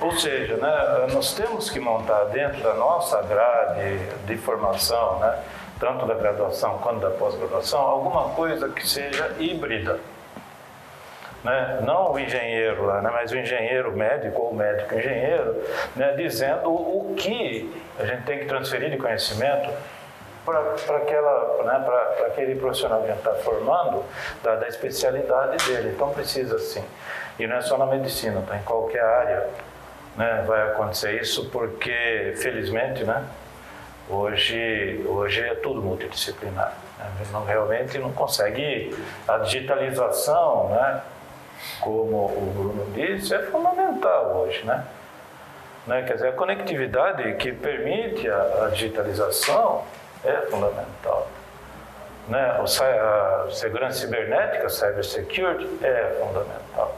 Ou 0.00 0.12
seja, 0.12 0.56
né, 0.56 1.06
nós 1.12 1.34
temos 1.34 1.70
que 1.70 1.80
montar 1.80 2.24
dentro 2.24 2.62
da 2.62 2.74
nossa 2.74 3.22
grade 3.22 3.98
de 4.26 4.36
formação, 4.36 5.18
né, 5.18 5.38
tanto 5.78 6.06
da 6.06 6.14
graduação 6.14 6.78
quanto 6.78 7.00
da 7.00 7.10
pós-graduação, 7.10 7.80
alguma 7.80 8.30
coisa 8.30 8.68
que 8.68 8.86
seja 8.86 9.34
híbrida. 9.38 9.98
Né? 11.42 11.80
Não 11.84 12.12
o 12.12 12.18
engenheiro 12.18 12.86
lá, 12.86 13.02
né? 13.02 13.10
mas 13.12 13.32
o 13.32 13.36
engenheiro 13.36 13.90
médico 13.96 14.40
ou 14.40 14.50
o 14.50 14.54
médico 14.54 14.94
engenheiro, 14.94 15.60
né? 15.96 16.12
dizendo 16.16 16.70
o 16.70 17.14
que 17.16 17.82
a 17.98 18.04
gente 18.04 18.22
tem 18.22 18.38
que 18.38 18.44
transferir 18.44 18.90
de 18.90 18.96
conhecimento 18.96 19.68
para 20.44 20.96
aquela, 20.96 21.62
né, 21.64 21.82
para 21.84 22.26
aquele 22.26 22.54
profissional 22.56 23.02
que 23.02 23.10
está 23.10 23.34
formando, 23.34 24.04
da, 24.42 24.56
da, 24.56 24.68
especialidade 24.68 25.64
dele. 25.66 25.92
Então 25.94 26.10
precisa 26.10 26.58
sim. 26.58 26.84
E 27.38 27.46
não 27.46 27.56
é 27.56 27.60
só 27.60 27.78
na 27.78 27.86
medicina, 27.86 28.42
tá? 28.46 28.56
em 28.56 28.62
qualquer 28.62 29.02
área 29.02 29.48
né, 30.16 30.44
vai 30.46 30.70
acontecer 30.70 31.20
isso, 31.20 31.48
porque 31.50 32.34
felizmente, 32.36 33.04
né, 33.04 33.24
hoje, 34.08 35.04
hoje 35.08 35.40
é 35.40 35.54
tudo 35.54 35.80
multidisciplinar. 35.80 36.74
Né? 36.98 37.06
Não, 37.32 37.44
realmente 37.44 37.98
não 37.98 38.12
consegue 38.12 38.94
a 39.26 39.38
digitalização, 39.38 40.68
né, 40.70 41.02
como 41.80 42.26
o 42.26 42.52
Bruno 42.54 42.92
disse, 42.92 43.34
é 43.34 43.42
fundamental 43.42 44.36
hoje, 44.36 44.64
né? 44.64 44.84
né? 45.86 46.02
Quer 46.02 46.14
dizer, 46.14 46.28
a 46.28 46.32
conectividade 46.32 47.34
que 47.34 47.52
permite 47.52 48.28
a, 48.28 48.64
a 48.64 48.68
digitalização 48.70 49.84
é 50.24 50.36
fundamental. 50.50 51.28
Né? 52.28 52.60
A 52.60 53.50
segurança 53.50 53.98
cibernética, 53.98 54.68
cybersecurity, 54.68 55.84
é 55.84 56.16
fundamental. 56.20 56.96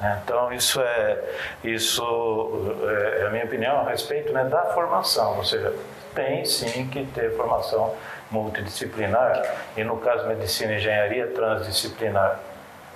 Né? 0.00 0.20
Então, 0.24 0.52
isso 0.52 0.80
é, 0.80 1.18
isso 1.62 2.76
é, 2.88 3.22
é 3.22 3.26
a 3.26 3.30
minha 3.30 3.44
opinião 3.44 3.80
a 3.80 3.90
respeito 3.90 4.32
né, 4.32 4.44
da 4.44 4.66
formação, 4.66 5.36
ou 5.36 5.44
seja, 5.44 5.74
tem 6.14 6.44
sim 6.44 6.88
que 6.88 7.04
ter 7.06 7.36
formação 7.36 7.94
multidisciplinar 8.30 9.42
e, 9.76 9.84
no 9.84 9.98
caso, 9.98 10.26
medicina 10.26 10.72
e 10.72 10.76
engenharia, 10.76 11.26
transdisciplinar. 11.28 12.40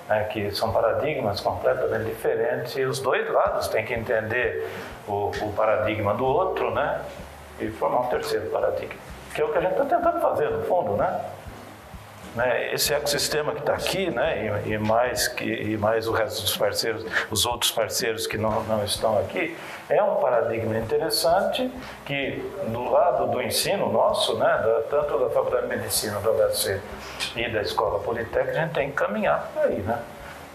Né, 0.08 0.24
que 0.24 0.50
são 0.50 0.72
paradigmas 0.72 1.40
completamente 1.40 2.06
diferentes 2.06 2.74
e 2.74 2.82
os 2.82 2.98
dois 2.98 3.30
lados 3.30 3.68
têm 3.68 3.84
que 3.84 3.94
entender 3.94 4.68
o, 5.06 5.30
o 5.40 5.52
paradigma 5.52 6.12
do 6.12 6.24
outro, 6.24 6.74
né? 6.74 7.00
E 7.60 7.70
formar 7.70 8.00
um 8.00 8.06
terceiro 8.08 8.50
paradigma, 8.50 8.94
que 9.34 9.40
é 9.40 9.44
o 9.44 9.52
que 9.52 9.58
a 9.58 9.60
gente 9.60 9.72
está 9.72 9.84
tentando 9.84 10.20
fazer, 10.20 10.50
no 10.50 10.62
fundo, 10.64 10.96
né? 10.96 11.20
né? 12.34 12.72
Esse 12.72 12.94
ecossistema 12.94 13.52
que 13.52 13.60
está 13.60 13.74
aqui, 13.74 14.10
né? 14.10 14.62
E, 14.66 14.72
e, 14.72 14.78
mais 14.78 15.28
que, 15.28 15.44
e 15.44 15.76
mais 15.76 16.08
o 16.08 16.12
resto 16.12 16.42
dos 16.42 16.56
parceiros, 16.56 17.04
os 17.30 17.44
outros 17.46 17.70
parceiros 17.70 18.26
que 18.26 18.38
não, 18.38 18.62
não 18.64 18.84
estão 18.84 19.18
aqui, 19.18 19.56
é 19.88 20.02
um 20.02 20.16
paradigma 20.16 20.76
interessante 20.78 21.70
que, 22.04 22.42
do 22.68 22.90
lado 22.90 23.30
do 23.30 23.42
ensino 23.42 23.90
nosso, 23.90 24.36
né? 24.36 24.46
Da, 24.46 24.82
tanto 24.90 25.18
da 25.18 25.30
Faculdade 25.30 25.68
de 25.68 25.76
Medicina 25.76 26.20
da 26.20 26.30
UFC 26.30 26.80
e 27.36 27.48
da 27.50 27.60
Escola 27.60 27.98
Politécnica, 28.00 28.58
a 28.58 28.62
gente 28.62 28.74
tem 28.74 28.90
que 28.90 28.96
caminhar 28.96 29.50
por 29.54 29.64
aí, 29.64 29.80
né? 29.82 30.00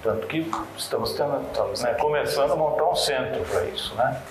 Tanto 0.04 0.28
que 0.28 0.50
estamos 0.78 1.14
tendo, 1.14 1.40
né, 1.82 1.94
começando 2.00 2.52
a 2.52 2.56
montar 2.56 2.86
um 2.86 2.96
centro 2.96 3.44
para 3.46 3.64
isso, 3.66 3.96
né? 3.96 4.22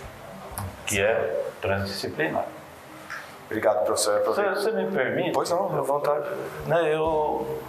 Que 0.87 1.01
é 1.01 1.45
transdisciplinar. 1.61 2.45
Obrigado, 3.47 3.85
professor. 3.85 4.23
Você, 4.25 4.43
você 4.51 4.71
me 4.73 4.91
permite? 4.91 5.33
Pois 5.33 5.51
não, 5.51 5.79
à 5.79 5.81
vontade. 5.81 6.29
Né, 6.67 6.95
eu 6.95 7.61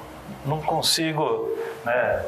não 0.46 0.62
consigo 0.62 1.56
né, 1.86 2.26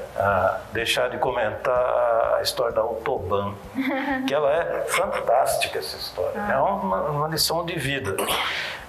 deixar 0.71 1.09
de 1.09 1.17
comentar 1.17 2.35
a 2.37 2.41
história 2.41 2.73
da 2.73 2.81
Autobahn, 2.81 3.53
que 4.27 4.33
ela 4.33 4.51
é 4.51 4.85
fantástica 4.87 5.79
essa 5.79 5.97
história, 5.97 6.39
é 6.39 6.57
uma, 6.57 7.01
uma 7.09 7.27
lição 7.27 7.65
de 7.65 7.77
vida. 7.77 8.15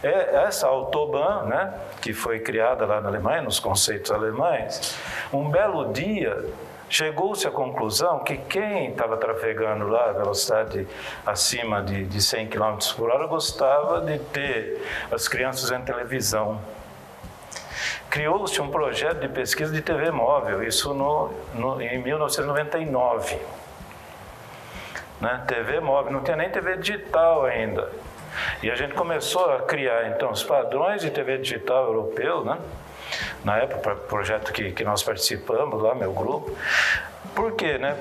É 0.03 0.45
essa 0.45 0.67
Autobahn, 0.67 1.45
né, 1.47 1.75
que 2.01 2.13
foi 2.13 2.41
criada 2.41 2.87
lá 2.87 3.01
na 3.01 3.09
Alemanha, 3.09 3.43
nos 3.43 3.59
conceitos 3.59 4.11
alemães, 4.11 4.97
um 5.33 5.49
belo 5.51 5.93
dia 5.93 6.45
chegou-se 6.91 7.47
à 7.47 7.51
conclusão 7.53 8.19
que 8.19 8.37
quem 8.37 8.91
estava 8.91 9.17
trafegando 9.17 9.87
lá 9.87 10.11
a 10.11 10.13
velocidade 10.13 10.87
acima 11.25 11.81
de, 11.81 12.05
de 12.05 12.21
100 12.21 12.49
km 12.49 12.77
por 12.97 13.11
hora 13.11 13.29
gostava 13.29 14.01
de 14.01 14.19
ter 14.19 14.85
as 15.11 15.29
crianças 15.29 15.71
em 15.71 15.81
televisão. 15.83 16.61
Criou-se 18.11 18.61
um 18.61 18.69
projeto 18.69 19.21
de 19.21 19.29
pesquisa 19.29 19.73
de 19.73 19.81
TV 19.81 20.11
móvel, 20.11 20.65
isso 20.65 20.93
no, 20.93 21.33
no, 21.55 21.81
em 21.81 22.03
1999. 22.03 23.39
Né? 25.21 25.45
TV 25.47 25.79
móvel, 25.79 26.13
não 26.13 26.25
tinha 26.25 26.37
nem 26.37 26.51
TV 26.51 26.77
digital 26.77 27.45
ainda. 27.45 27.89
E 28.63 28.71
a 28.71 28.75
gente 28.75 28.95
começou 28.95 29.53
a 29.53 29.63
criar 29.63 30.09
então 30.09 30.31
os 30.31 30.43
padrões 30.43 31.03
de 31.03 31.11
TV 31.11 31.39
digital 31.39 31.85
europeu, 31.85 32.45
né? 32.45 32.59
na 33.45 33.59
época, 33.59 33.95
projeto 33.95 34.53
que, 34.53 34.73
que 34.73 34.85
nós 34.85 35.03
participamos 35.03 35.83
lá, 35.83 35.95
meu 35.95 36.13
grupo. 36.13 36.57
Por 37.41 37.53
quê? 37.53 37.79
Né? 37.79 37.97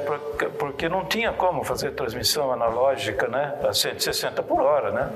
Porque 0.57 0.89
não 0.89 1.05
tinha 1.05 1.31
como 1.31 1.63
fazer 1.63 1.91
transmissão 1.91 2.51
analógica 2.51 3.25
né? 3.29 3.55
a 3.63 3.71
160 3.71 4.43
por 4.43 4.61
hora. 4.61 4.91
Né? 4.91 5.09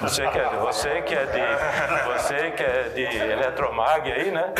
Você, 0.00 0.26
que 0.26 0.36
é, 0.36 0.48
você, 0.60 1.02
que 1.02 1.14
é 1.14 1.26
de, 1.26 2.12
você 2.12 2.50
que 2.50 2.62
é 2.64 2.88
de 2.88 3.16
eletromag 3.16 4.10
aí, 4.10 4.32
né? 4.32 4.52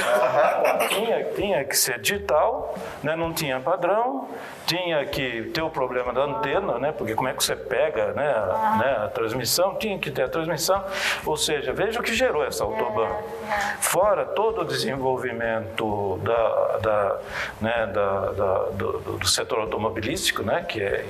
tinha, 0.89 1.25
tinha 1.35 1.65
que 1.65 1.77
ser 1.77 1.99
digital, 1.99 2.77
né? 3.03 3.17
não 3.17 3.33
tinha 3.33 3.59
padrão, 3.59 4.29
tinha 4.67 5.05
que 5.07 5.51
ter 5.53 5.63
o 5.63 5.71
problema 5.71 6.13
da 6.13 6.23
antena, 6.23 6.79
né? 6.79 6.93
porque 6.93 7.17
como 7.17 7.27
é 7.27 7.33
que 7.33 7.43
você 7.43 7.57
pega 7.57 8.13
né? 8.13 8.31
A, 8.31 8.77
né? 8.79 9.05
a 9.05 9.09
transmissão? 9.09 9.75
Tinha 9.75 9.99
que 9.99 10.13
ter 10.13 10.23
a 10.23 10.29
transmissão. 10.29 10.81
Ou 11.27 11.37
seja, 11.37 11.73
veja 11.73 11.99
o 11.99 12.05
que 12.05 12.15
gerou 12.15 12.45
essa 12.45 12.63
autobahn. 12.63 13.17
Fora 13.81 14.25
todo 14.25 14.61
o 14.61 14.65
desenvolvimento 14.65 16.21
da, 16.23 16.77
da, 16.79 17.19
né? 17.61 17.87
da, 17.93 18.21
da 18.31 18.59
do, 18.71 19.08
do, 19.17 19.27
setor 19.27 19.61
automobilístico, 19.61 20.43
né, 20.43 20.65
que 20.69 20.83
é, 20.83 21.05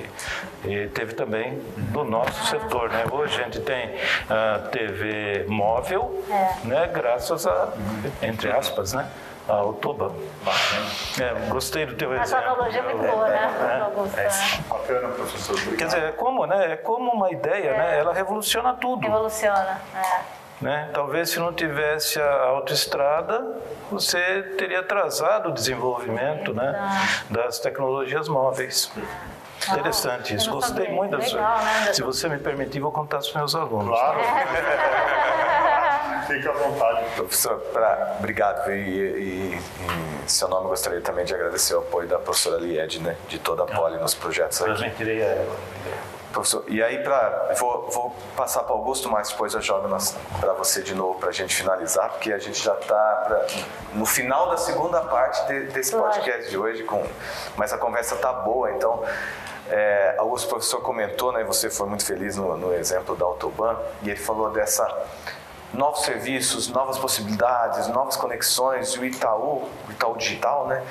teve 0.93 1.13
também 1.13 1.59
do 1.91 2.03
nosso 2.03 2.45
setor, 2.47 2.89
né. 2.89 3.05
Hoje 3.11 3.39
a 3.39 3.43
gente 3.43 3.59
tem 3.61 3.95
a 4.29 4.59
TV 4.69 5.45
móvel, 5.47 6.23
é. 6.29 6.67
né, 6.67 6.89
graças 6.93 7.45
a, 7.45 7.73
entre 8.21 8.51
aspas, 8.51 8.93
né, 8.93 9.09
a 9.47 9.53
Autobahn. 9.53 10.11
É, 11.19 11.49
gostei 11.49 11.85
do 11.85 11.95
teu 11.95 12.13
exemplo. 12.13 12.45
A 12.45 12.51
analogia 12.51 12.79
é 12.79 12.83
muito 12.83 13.11
boa, 13.11 13.29
né, 13.29 13.49
é, 14.15 14.21
é, 14.21 14.29
Bacana, 14.69 15.07
professor. 15.09 15.55
Obrigado. 15.55 15.77
Quer 15.77 15.85
dizer, 15.85 16.03
é 16.03 16.11
como, 16.11 16.45
né, 16.45 16.73
é 16.73 16.77
como 16.77 17.11
uma 17.11 17.31
ideia, 17.31 17.73
né, 17.73 17.99
ela 17.99 18.13
revoluciona 18.13 18.73
tudo. 18.73 19.01
Revoluciona, 19.01 19.81
é. 19.95 20.38
Né? 20.61 20.89
Talvez 20.93 21.29
se 21.29 21.39
não 21.39 21.53
tivesse 21.53 22.19
a 22.19 22.43
autoestrada, 22.47 23.61
você 23.89 24.43
teria 24.57 24.81
atrasado 24.81 25.49
o 25.49 25.53
desenvolvimento 25.53 26.53
né, 26.53 27.07
das 27.29 27.59
tecnologias 27.59 28.27
móveis. 28.27 28.91
Interessante 29.71 30.35
isso. 30.35 30.51
Gostei 30.51 30.89
muito 30.89 31.17
da 31.17 31.21
sua. 31.21 31.39
Né? 31.39 31.93
Se 31.93 32.01
você 32.01 32.27
me 32.27 32.37
permitir, 32.37 32.79
vou 32.79 32.91
contar 32.91 33.19
para 33.19 33.27
os 33.27 33.33
meus 33.33 33.55
alunos. 33.55 33.87
Claro. 33.87 34.19
Fique 36.27 36.47
à 36.47 36.51
vontade. 36.51 37.05
Professor, 37.15 37.59
pra, 37.73 38.17
obrigado. 38.19 38.71
E, 38.71 38.77
e, 38.77 39.55
em 39.55 40.27
seu 40.27 40.47
nome, 40.47 40.67
gostaria 40.67 41.01
também 41.01 41.25
de 41.25 41.33
agradecer 41.33 41.73
o 41.73 41.79
apoio 41.79 42.07
da 42.07 42.19
professora 42.19 42.57
Lied, 42.57 42.99
né, 42.99 43.15
de 43.27 43.39
toda 43.39 43.63
a 43.63 43.65
Poli 43.65 43.97
nos 43.97 44.13
projetos 44.13 44.61
aqui. 44.61 44.71
Transmitirei 44.71 45.23
a 45.23 45.25
ela. 45.25 45.55
Professor, 46.39 46.63
e 46.69 46.81
aí 46.81 47.03
para 47.03 47.53
vou, 47.59 47.89
vou, 47.91 48.15
passar 48.33 48.63
para 48.63 48.73
Augusto, 48.73 49.09
mas 49.09 49.29
depois 49.29 49.53
eu 49.53 49.61
jogo 49.61 49.89
para 50.39 50.53
você 50.53 50.81
de 50.81 50.95
novo 50.95 51.19
para 51.19 51.29
a 51.29 51.31
gente 51.33 51.53
finalizar, 51.53 52.11
porque 52.11 52.31
a 52.31 52.37
gente 52.37 52.63
já 52.63 52.75
está 52.75 53.45
no 53.93 54.05
final 54.05 54.49
da 54.49 54.55
segunda 54.55 55.01
parte 55.01 55.45
de, 55.47 55.65
desse 55.67 55.93
podcast 55.93 56.49
de 56.49 56.57
hoje, 56.57 56.83
com, 56.83 57.05
mas 57.57 57.73
a 57.73 57.77
conversa 57.77 58.15
tá 58.15 58.31
boa, 58.31 58.71
então 58.71 59.03
é, 59.69 60.15
Augusto, 60.17 60.45
o 60.45 60.49
professor 60.51 60.81
comentou, 60.81 61.33
né, 61.33 61.43
você 61.43 61.69
foi 61.69 61.87
muito 61.87 62.05
feliz 62.05 62.37
no, 62.37 62.55
no 62.55 62.73
exemplo 62.73 63.17
da 63.17 63.25
Autobahn, 63.25 63.75
e 64.01 64.09
ele 64.09 64.19
falou 64.19 64.49
dessa 64.49 64.87
novos 65.73 66.03
serviços, 66.05 66.69
novas 66.69 66.97
possibilidades, 66.97 67.89
novas 67.89 68.15
conexões, 68.15 68.93
e 68.93 68.99
o 68.99 69.05
Itaú, 69.05 69.67
o 69.89 69.91
Itaú 69.91 70.15
Digital, 70.15 70.67
né, 70.67 70.81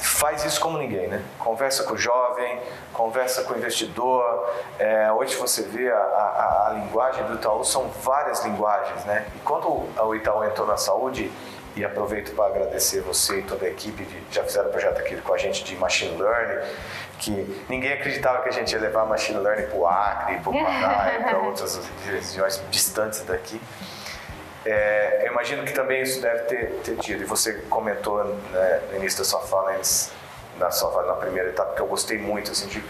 faz 0.00 0.44
isso 0.44 0.60
como 0.60 0.78
ninguém, 0.78 1.08
né? 1.08 1.22
Conversa 1.38 1.84
com 1.84 1.94
o 1.94 1.98
jovem, 1.98 2.60
conversa 2.92 3.42
com 3.42 3.54
o 3.54 3.56
investidor. 3.56 4.52
É, 4.78 5.12
hoje 5.12 5.36
você 5.36 5.62
vê 5.62 5.90
a, 5.90 5.96
a, 5.96 6.68
a, 6.68 6.72
linguagem 6.74 7.24
do 7.24 7.34
Itaú 7.34 7.64
são 7.64 7.88
várias 8.02 8.44
linguagens, 8.44 9.04
né? 9.04 9.26
E 9.36 9.38
quando 9.40 9.68
o 9.68 10.14
Itaú 10.14 10.44
entrou 10.44 10.66
na 10.66 10.76
saúde, 10.76 11.30
e 11.76 11.84
aproveito 11.84 12.34
para 12.34 12.46
agradecer 12.46 13.00
você 13.00 13.38
e 13.38 13.42
toda 13.42 13.64
a 13.64 13.68
equipe 13.68 14.04
de 14.04 14.20
já 14.30 14.42
fizeram 14.42 14.68
o 14.68 14.72
projeto 14.72 14.98
aqui 14.98 15.16
com 15.16 15.32
a 15.32 15.38
gente 15.38 15.62
de 15.62 15.76
machine 15.76 16.20
learning, 16.20 16.66
que 17.18 17.64
ninguém 17.68 17.92
acreditava 17.92 18.42
que 18.42 18.48
a 18.48 18.52
gente 18.52 18.72
ia 18.72 18.80
levar 18.80 19.06
machine 19.06 19.38
learning 19.38 19.66
para 19.66 19.78
o 19.78 19.86
Acre, 19.86 20.38
para 20.38 20.50
o 20.50 20.52
Pará 20.52 21.14
e 21.18 21.22
para 21.22 21.38
outras 21.38 21.80
regiões 22.06 22.62
distantes 22.70 23.22
daqui. 23.22 23.60
É, 24.64 25.22
eu 25.26 25.32
imagino 25.32 25.64
que 25.64 25.72
também 25.72 26.02
isso 26.02 26.20
deve 26.20 26.42
ter, 26.44 26.66
ter 26.84 26.96
tido, 26.96 27.22
e 27.22 27.24
você 27.24 27.54
comentou 27.70 28.24
né, 28.24 28.82
no 28.90 28.98
início 28.98 29.18
da 29.18 29.24
sua 29.24 29.40
fala, 29.40 29.80
na 30.58 30.70
sua 30.70 31.02
na 31.04 31.14
primeira 31.14 31.48
etapa 31.48 31.74
que 31.74 31.80
eu 31.80 31.86
gostei 31.86 32.18
muito 32.18 32.50
assim 32.50 32.66
de 32.66 32.84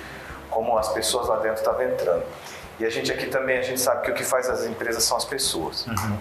como 0.51 0.77
as 0.77 0.89
pessoas 0.89 1.29
lá 1.29 1.37
dentro 1.37 1.59
estavam 1.59 1.83
entrando. 1.83 2.25
E 2.81 2.85
a 2.85 2.91
gente 2.91 3.13
aqui 3.13 3.27
também 3.27 3.59
a 3.59 3.63
gente 3.63 3.81
sabe 3.81 4.03
que 4.03 4.11
o 4.11 4.15
que 4.15 4.25
faz 4.25 4.49
as 4.49 4.65
empresas 4.65 5.05
são 5.05 5.17
as 5.17 5.25
pessoas. 5.25 5.87
Uhum. 5.87 6.19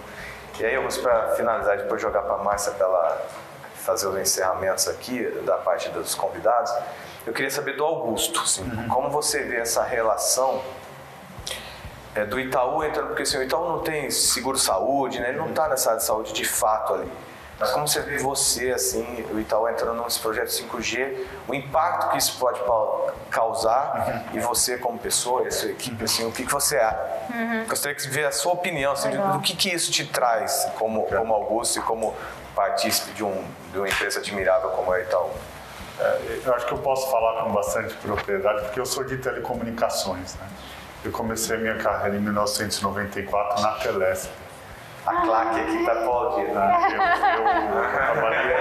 E 0.60 0.64
aí 0.64 0.74
eu 0.74 0.82
vou 0.82 1.02
para 1.02 1.34
finalizar 1.34 1.78
depois 1.78 2.00
jogar 2.00 2.22
para 2.22 2.34
a 2.34 2.38
Márcia 2.38 2.72
para 2.72 2.86
ela 2.86 3.26
fazer 3.74 4.06
os 4.06 4.18
encerramentos 4.18 4.86
aqui 4.86 5.24
da 5.44 5.56
parte 5.56 5.88
dos 5.88 6.14
convidados. 6.14 6.70
Eu 7.26 7.32
queria 7.32 7.50
saber 7.50 7.76
do 7.76 7.84
Augusto, 7.84 8.38
assim, 8.40 8.62
uhum. 8.62 8.88
como 8.88 9.10
você 9.10 9.42
vê 9.42 9.56
essa 9.56 9.82
relação 9.82 10.62
é, 12.14 12.24
do 12.24 12.38
Itaú 12.40 12.82
entrando, 12.84 13.08
porque 13.08 13.22
assim, 13.22 13.38
o 13.38 13.42
Itaú 13.42 13.68
não 13.68 13.78
tem 13.80 14.10
seguro 14.10 14.58
saúde, 14.58 15.20
né? 15.20 15.28
ele 15.28 15.38
não 15.38 15.50
está 15.50 15.68
nessa 15.68 15.90
área 15.90 16.00
de 16.00 16.06
saúde 16.06 16.32
de 16.32 16.44
fato 16.44 16.94
ali. 16.94 17.10
Mas 17.60 17.72
como 17.72 17.86
você 17.86 18.00
vê 18.00 18.16
você, 18.16 18.70
assim, 18.70 19.04
o 19.30 19.38
Itaú 19.38 19.68
entrando 19.68 20.02
nesse 20.02 20.18
projeto 20.18 20.48
5G, 20.48 21.26
o 21.46 21.54
impacto 21.54 22.10
que 22.10 22.16
isso 22.16 22.38
pode 22.38 22.58
causar 23.30 24.24
uhum. 24.32 24.38
e 24.38 24.40
você 24.40 24.78
como 24.78 24.98
pessoa, 24.98 25.46
a 25.46 25.50
sua 25.50 25.70
equipe, 25.70 26.02
assim, 26.02 26.26
o 26.26 26.32
que, 26.32 26.46
que 26.46 26.50
você 26.50 26.76
é? 26.76 27.28
Uhum. 27.28 27.66
Gostaria 27.68 27.94
de 27.94 28.08
ver 28.08 28.24
a 28.24 28.32
sua 28.32 28.54
opinião, 28.54 28.92
assim, 28.92 29.10
do 29.10 29.40
que, 29.40 29.54
que 29.54 29.68
isso 29.68 29.92
te 29.92 30.06
traz 30.06 30.70
como, 30.78 31.02
como 31.04 31.34
Augusto 31.34 31.78
e 31.78 31.82
como 31.82 32.16
partícipe 32.54 33.12
de, 33.12 33.22
um, 33.22 33.44
de 33.72 33.78
uma 33.78 33.88
empresa 33.88 34.20
admirável 34.20 34.70
como 34.70 34.90
a 34.90 34.98
Itaú. 34.98 35.30
É, 36.00 36.40
eu 36.46 36.54
acho 36.54 36.64
que 36.64 36.72
eu 36.72 36.78
posso 36.78 37.10
falar 37.10 37.44
com 37.44 37.52
bastante 37.52 37.92
propriedade, 37.96 38.62
porque 38.62 38.80
eu 38.80 38.86
sou 38.86 39.04
de 39.04 39.18
telecomunicações, 39.18 40.34
né? 40.36 40.48
Eu 41.04 41.12
comecei 41.12 41.56
a 41.56 41.58
minha 41.58 41.76
carreira 41.76 42.16
em 42.16 42.20
1994 42.20 43.62
na 43.62 43.72
Telesp. 43.72 44.30
A 45.06 45.14
claque 45.22 45.60
aqui 45.60 45.76
está 45.78 45.92
aplaudindo. 45.92 46.54
Né? 46.54 46.76
Eu, 46.92 47.42
eu, 47.42 47.80
eu, 47.80 47.90
trabalhei, 47.90 48.52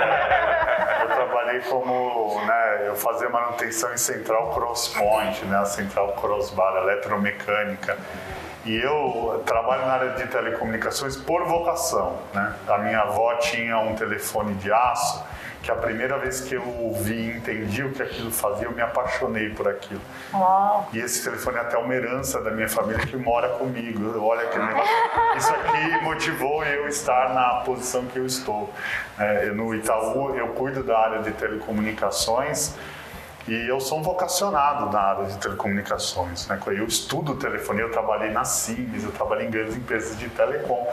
eu 1.02 1.08
trabalhei 1.08 1.60
como, 1.62 2.41
né, 2.45 2.88
eu 2.88 2.95
fazia 2.95 3.30
manutenção 3.30 3.93
em 3.93 3.97
central 3.97 4.54
crosspoint, 4.54 5.43
né, 5.45 5.58
a 5.58 5.65
central 5.65 6.13
crossbar, 6.13 6.78
eletromecânica. 6.78 7.97
E 8.65 8.75
eu 8.78 9.41
trabalho 9.45 9.86
na 9.86 9.93
área 9.93 10.10
de 10.12 10.28
telecomunicações 10.28 11.15
por 11.15 11.45
vocação, 11.45 12.17
né? 12.34 12.54
A 12.67 12.78
minha 12.80 12.99
avó 12.99 13.36
tinha 13.36 13.80
um 13.80 13.95
telefone 13.95 14.54
de 14.56 14.71
aço 14.71 15.23
que 15.62 15.69
a 15.69 15.76
primeira 15.76 16.17
vez 16.17 16.41
que 16.41 16.56
eu 16.56 16.65
ouvi 16.65 17.13
e 17.13 17.38
entendi 17.38 17.84
o 17.84 17.91
que 17.91 18.02
aquilo 18.02 18.32
fazia, 18.32 18.65
eu 18.65 18.72
me 18.72 18.82
apaixonei 18.82 19.50
por 19.50 19.67
aquilo. 19.67 20.02
Uau. 20.34 20.89
E 20.93 21.00
esse 21.00 21.24
telefone 21.24 21.58
é 21.58 21.62
até 21.62 21.78
uma 21.78 21.93
herança 21.93 22.41
da 22.41 22.52
minha 22.52 22.69
família 22.69 23.06
que 23.06 23.17
mora 23.17 23.50
comigo. 23.50 24.19
Olha 24.24 24.48
que 24.48 24.58
negócio. 24.58 24.95
Isso 25.36 25.54
aqui 25.54 26.04
motivou 26.04 26.63
eu 26.63 26.88
estar 26.88 27.34
na 27.34 27.62
posição 27.65 28.06
que 28.06 28.17
eu 28.17 28.26
estou. 28.26 28.74
É, 29.17 29.48
no 29.48 29.76
Itaú, 29.76 30.36
eu 30.36 30.50
cuido 30.50 30.84
da 30.84 30.98
área 30.98 31.22
de 31.22 31.32
telecomunicações. 31.32 32.76
E 33.48 33.67
eu 33.67 33.80
sou 33.80 34.00
um 34.00 34.04
vocacionado 34.04 34.91
na 34.91 35.00
área 35.00 35.26
de 35.26 35.38
telecomunicações. 35.38 36.48
Né? 36.48 36.60
Eu 36.67 36.86
estudo 36.86 37.36
telefonia, 37.36 37.84
eu 37.84 37.91
trabalhei 37.91 38.32
na 38.32 38.45
Siemens, 38.45 39.04
eu 39.04 39.12
trabalhei 39.12 39.48
em 39.48 39.50
grandes 39.50 39.76
empresas 39.76 40.17
de 40.17 40.30
telecom. 40.30 40.88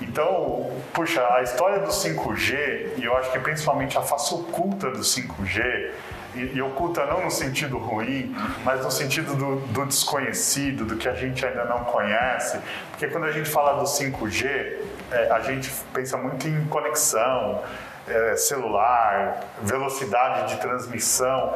Então, 0.00 0.70
puxa, 0.92 1.26
a 1.34 1.42
história 1.42 1.80
do 1.80 1.88
5G, 1.88 2.98
e 2.98 3.04
eu 3.04 3.16
acho 3.16 3.32
que 3.32 3.38
principalmente 3.38 3.96
a 3.96 4.02
face 4.02 4.34
oculta 4.34 4.90
do 4.90 5.00
5G, 5.00 5.90
e, 6.34 6.56
e 6.56 6.62
oculta 6.62 7.06
não 7.06 7.24
no 7.24 7.30
sentido 7.30 7.78
ruim, 7.78 8.36
mas 8.62 8.84
no 8.84 8.90
sentido 8.90 9.34
do, 9.34 9.56
do, 9.72 9.86
desconhecido, 9.86 10.84
do 10.84 10.96
que 10.96 11.08
a 11.08 11.14
gente 11.14 11.44
ainda 11.44 11.64
não 11.64 11.84
conhece, 11.84 12.60
porque 12.90 13.08
quando 13.08 13.24
a 13.24 13.32
gente 13.32 13.48
fala 13.48 13.78
do 13.78 13.84
5G, 13.84 14.76
é, 15.10 15.30
a 15.30 15.40
gente 15.40 15.70
pensa 15.94 16.18
muito 16.18 16.46
em 16.46 16.66
conexão, 16.66 17.62
é, 18.06 18.36
celular, 18.36 19.40
velocidade 19.62 20.54
de 20.54 20.60
transmissão, 20.60 21.54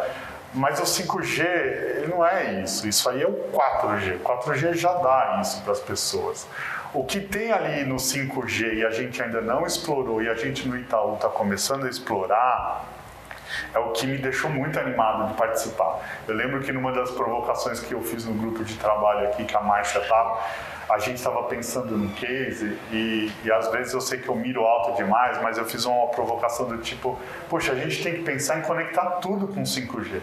mas 0.53 0.81
o 0.81 0.85
5G 0.85 1.45
ele 1.45 2.07
não 2.09 2.27
é 2.27 2.63
isso, 2.63 2.89
isso 2.89 3.09
aí 3.09 3.23
é 3.23 3.27
o 3.27 3.51
4G. 3.53 4.19
4G 4.21 4.75
já 4.75 4.93
dá 4.95 5.39
isso 5.43 5.63
para 5.63 5.73
as 5.73 5.81
pessoas. 5.81 6.47
O 6.93 7.05
que 7.05 7.21
tem 7.21 7.53
ali 7.53 7.85
no 7.85 7.97
5G 7.97 8.75
e 8.75 8.85
a 8.85 8.91
gente 8.91 9.23
ainda 9.23 9.41
não 9.41 9.65
explorou 9.65 10.21
e 10.21 10.29
a 10.29 10.35
gente 10.35 10.67
no 10.67 10.77
Itaú 10.77 11.15
está 11.15 11.29
começando 11.29 11.87
a 11.87 11.89
explorar 11.89 12.85
é 13.73 13.79
o 13.79 13.93
que 13.93 14.07
me 14.07 14.19
deixou 14.19 14.51
muito 14.51 14.79
animado 14.79 15.29
de 15.29 15.35
participar. 15.35 16.01
Eu 16.27 16.35
lembro 16.35 16.61
que 16.61 16.73
numa 16.73 16.93
das 16.93 17.11
provocações 17.13 17.79
que 17.79 17.93
eu 17.93 18.03
fiz 18.03 18.25
no 18.25 18.35
grupo 18.35 18.65
de 18.65 18.77
trabalho 18.77 19.29
aqui, 19.29 19.45
que 19.45 19.57
a 19.57 19.61
Márcia 19.61 20.01
estava, 20.01 20.41
a 20.89 20.99
gente 20.99 21.17
estava 21.17 21.45
pensando 21.45 21.97
no 21.97 22.13
case 22.15 22.77
e, 22.91 23.31
e, 23.45 23.53
às 23.53 23.71
vezes 23.71 23.93
eu 23.93 24.01
sei 24.01 24.19
que 24.19 24.29
eu 24.29 24.35
miro 24.35 24.63
alto 24.65 24.97
demais, 24.97 25.41
mas 25.41 25.59
eu 25.59 25.65
fiz 25.65 25.85
uma 25.85 26.09
provocação 26.09 26.67
do 26.67 26.79
tipo, 26.79 27.17
poxa, 27.49 27.71
a 27.71 27.77
gente 27.77 28.03
tem 28.03 28.15
que 28.15 28.23
pensar 28.23 28.59
em 28.59 28.63
conectar 28.63 29.07
tudo 29.21 29.47
com 29.47 29.63
5G. 29.63 30.21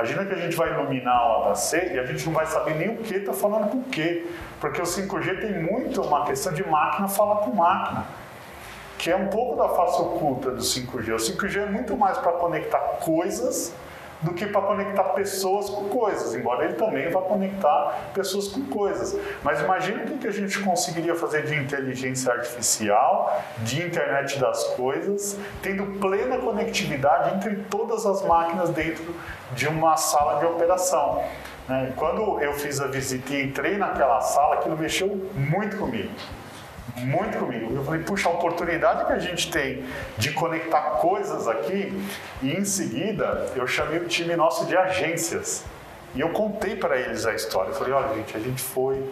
Imagina 0.00 0.24
que 0.24 0.32
a 0.32 0.38
gente 0.38 0.56
vai 0.56 0.72
iluminar 0.72 1.50
o 1.50 1.52
HC 1.52 1.92
e 1.92 1.98
a 1.98 2.06
gente 2.06 2.24
não 2.24 2.32
vai 2.32 2.46
saber 2.46 2.74
nem 2.74 2.88
o 2.88 2.96
que 2.96 3.16
está 3.16 3.34
falando 3.34 3.70
com 3.70 3.78
o 3.80 3.82
que, 3.82 4.26
porque 4.58 4.80
o 4.80 4.84
5G 4.84 5.42
tem 5.42 5.62
muito 5.62 6.00
uma 6.00 6.24
questão 6.24 6.54
de 6.54 6.66
máquina 6.66 7.06
falar 7.06 7.42
com 7.42 7.50
máquina, 7.50 8.06
que 8.96 9.10
é 9.10 9.16
um 9.16 9.26
pouco 9.26 9.58
da 9.58 9.68
face 9.68 10.00
oculta 10.00 10.52
do 10.52 10.62
5G. 10.62 11.12
O 11.12 11.16
5G 11.16 11.64
é 11.64 11.66
muito 11.66 11.98
mais 11.98 12.16
para 12.16 12.32
conectar 12.32 12.78
coisas 13.04 13.74
do 14.22 14.34
que 14.34 14.46
para 14.46 14.60
conectar 14.60 15.04
pessoas 15.04 15.70
com 15.70 15.88
coisas, 15.88 16.34
embora 16.34 16.64
ele 16.64 16.74
também 16.74 17.08
vá 17.08 17.22
conectar 17.22 18.10
pessoas 18.12 18.48
com 18.48 18.64
coisas. 18.66 19.18
Mas 19.42 19.60
imagine 19.60 20.02
o 20.12 20.18
que 20.18 20.28
a 20.28 20.32
gente 20.32 20.58
conseguiria 20.60 21.14
fazer 21.14 21.44
de 21.44 21.54
inteligência 21.54 22.32
artificial, 22.32 23.42
de 23.58 23.82
internet 23.82 24.38
das 24.38 24.64
coisas, 24.74 25.38
tendo 25.62 25.98
plena 25.98 26.38
conectividade 26.38 27.34
entre 27.36 27.56
todas 27.70 28.04
as 28.04 28.22
máquinas 28.24 28.70
dentro 28.70 29.14
de 29.52 29.66
uma 29.66 29.96
sala 29.96 30.38
de 30.38 30.46
operação. 30.46 31.24
Né? 31.68 31.92
Quando 31.96 32.40
eu 32.40 32.52
fiz 32.54 32.80
a 32.80 32.86
visita 32.88 33.32
e 33.32 33.44
entrei 33.44 33.78
naquela 33.78 34.20
sala, 34.20 34.56
aquilo 34.56 34.76
mexeu 34.76 35.30
muito 35.34 35.78
comigo 35.78 36.10
muito 36.96 37.38
comigo. 37.38 37.74
Eu 37.74 37.84
falei, 37.84 38.02
puxa, 38.02 38.28
a 38.28 38.32
oportunidade 38.32 39.06
que 39.06 39.12
a 39.12 39.18
gente 39.18 39.50
tem 39.50 39.84
de 40.18 40.32
conectar 40.32 40.80
coisas 40.98 41.46
aqui, 41.48 41.92
e 42.42 42.52
em 42.52 42.64
seguida 42.64 43.50
eu 43.56 43.66
chamei 43.66 43.98
o 43.98 44.06
time 44.06 44.36
nosso 44.36 44.66
de 44.66 44.76
agências. 44.76 45.64
E 46.14 46.20
eu 46.20 46.30
contei 46.30 46.74
para 46.74 46.96
eles 46.96 47.24
a 47.24 47.34
história. 47.34 47.70
Eu 47.70 47.74
falei, 47.74 47.92
olha, 47.92 48.14
gente, 48.14 48.36
a 48.36 48.40
gente 48.40 48.60
foi 48.60 49.02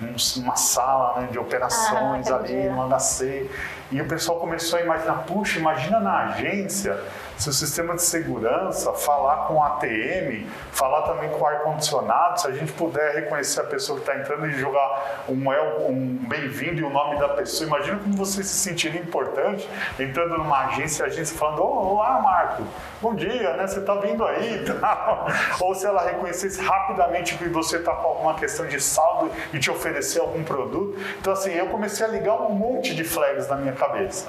numa 0.00 0.56
sala 0.56 1.20
né, 1.20 1.28
de 1.30 1.38
operações 1.38 2.30
ah, 2.30 2.36
ali 2.36 2.68
no 2.70 2.88
HC, 2.88 3.50
e 3.92 4.00
o 4.00 4.08
pessoal 4.08 4.38
começou 4.38 4.78
a 4.78 4.82
imaginar, 4.82 5.24
puxa, 5.26 5.58
imagina 5.58 6.00
na 6.00 6.28
agência 6.28 6.98
se 7.40 7.48
o 7.48 7.52
sistema 7.54 7.94
de 7.94 8.02
segurança 8.02 8.92
falar 8.92 9.46
com 9.46 9.54
o 9.54 9.62
ATM, 9.62 10.46
falar 10.72 11.02
também 11.02 11.30
com 11.30 11.38
o 11.38 11.46
ar-condicionado, 11.46 12.38
se 12.38 12.46
a 12.46 12.50
gente 12.50 12.70
puder 12.72 13.14
reconhecer 13.14 13.62
a 13.62 13.64
pessoa 13.64 13.98
que 13.98 14.06
está 14.06 14.20
entrando 14.20 14.46
e 14.46 14.52
jogar 14.52 15.24
um, 15.26 15.50
um 15.88 16.18
bem-vindo 16.28 16.82
e 16.82 16.84
o 16.84 16.90
nome 16.90 17.18
da 17.18 17.30
pessoa, 17.30 17.66
imagina 17.66 17.98
como 17.98 18.14
você 18.14 18.42
se 18.42 18.54
sentiria 18.54 19.00
importante 19.00 19.66
entrando 19.98 20.36
numa 20.36 20.66
agência, 20.66 21.06
a 21.06 21.08
agência 21.08 21.34
falando, 21.38 21.62
olá 21.62 22.20
Marco, 22.20 22.62
bom 23.00 23.14
dia, 23.14 23.56
né? 23.56 23.66
Você 23.66 23.78
está 23.78 23.94
vindo 23.94 24.22
aí 24.22 24.62
tal. 24.78 25.26
Ou 25.60 25.74
se 25.74 25.86
ela 25.86 26.02
reconhecesse 26.02 26.60
rapidamente 26.60 27.38
que 27.38 27.48
você 27.48 27.78
está 27.78 27.94
com 27.94 28.06
alguma 28.06 28.34
questão 28.34 28.66
de 28.66 28.78
saldo 28.78 29.30
e 29.54 29.58
te 29.58 29.70
oferecer 29.70 30.20
algum 30.20 30.44
produto. 30.44 30.94
Então 31.18 31.32
assim, 31.32 31.52
eu 31.52 31.68
comecei 31.68 32.04
a 32.04 32.08
ligar 32.10 32.34
um 32.34 32.50
monte 32.50 32.94
de 32.94 33.02
flags 33.02 33.48
na 33.48 33.56
minha 33.56 33.72
cabeça. 33.72 34.28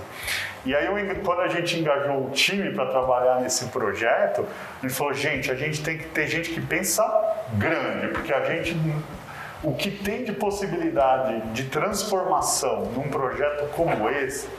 E 0.63 0.75
aí, 0.75 0.85
eu, 0.85 0.93
quando 1.23 1.41
a 1.41 1.47
gente 1.47 1.79
engajou 1.79 2.27
o 2.27 2.29
time 2.29 2.71
para 2.71 2.85
trabalhar 2.85 3.00
nesse 3.41 3.65
projeto, 3.67 4.45
gente 4.81 4.93
falou: 4.93 5.13
gente, 5.13 5.51
a 5.51 5.55
gente 5.55 5.83
tem 5.83 5.97
que 5.97 6.05
ter 6.05 6.27
gente 6.27 6.51
que 6.51 6.61
pensa 6.61 7.03
grande, 7.53 8.07
porque 8.09 8.33
a 8.33 8.43
gente. 8.45 8.77
O 9.63 9.75
que 9.75 9.91
tem 9.91 10.23
de 10.23 10.31
possibilidade 10.31 11.39
de 11.51 11.65
transformação 11.65 12.85
num 12.95 13.09
projeto 13.09 13.69
como 13.75 14.09
esse, 14.09 14.49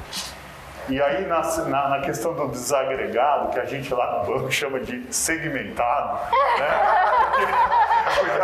e 0.89 1.01
aí 1.01 1.27
na, 1.27 1.41
na, 1.41 1.89
na, 1.89 2.01
questão 2.01 2.35
do 2.35 2.49
desagregado, 2.49 3.51
que 3.51 3.61
a 3.61 3.65
gente 3.65 3.93
lá 3.95 4.19
no 4.19 4.33
banco 4.35 4.51
chama 4.51 4.81
de 4.81 5.07
segmentado, 5.15 6.19
né? 6.59 7.42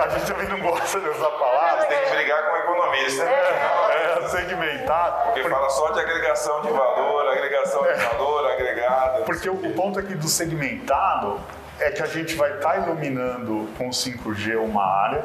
A 0.08 0.18
gente 0.18 0.26
também 0.26 0.48
não 0.48 0.60
gosta 0.60 0.98
dessa 1.00 1.30
palavra. 1.30 1.82
Você 1.82 1.86
tem 1.88 2.04
que 2.04 2.10
brigar 2.10 2.42
com 2.46 2.52
o 2.52 2.56
economista. 2.56 3.24
É, 3.24 4.24
é 4.24 4.28
segmentado. 4.28 5.24
Porque, 5.24 5.40
porque 5.42 5.54
fala 5.54 5.68
só 5.68 5.90
de 5.90 6.00
agregação 6.00 6.62
de 6.62 6.70
valor, 6.70 7.28
agregação 7.28 7.82
de 7.82 7.92
valor, 7.92 8.50
agregado. 8.50 9.24
Porque 9.24 9.50
o, 9.50 9.54
o 9.54 9.74
ponto 9.74 9.98
aqui 9.98 10.14
do 10.14 10.26
segmentado 10.26 11.38
é 11.78 11.90
que 11.90 12.02
a 12.02 12.06
gente 12.06 12.34
vai 12.36 12.54
estar 12.54 12.70
tá 12.70 12.76
iluminando 12.78 13.68
com 13.76 13.90
5G 13.90 14.58
uma 14.58 14.82
área, 14.82 15.24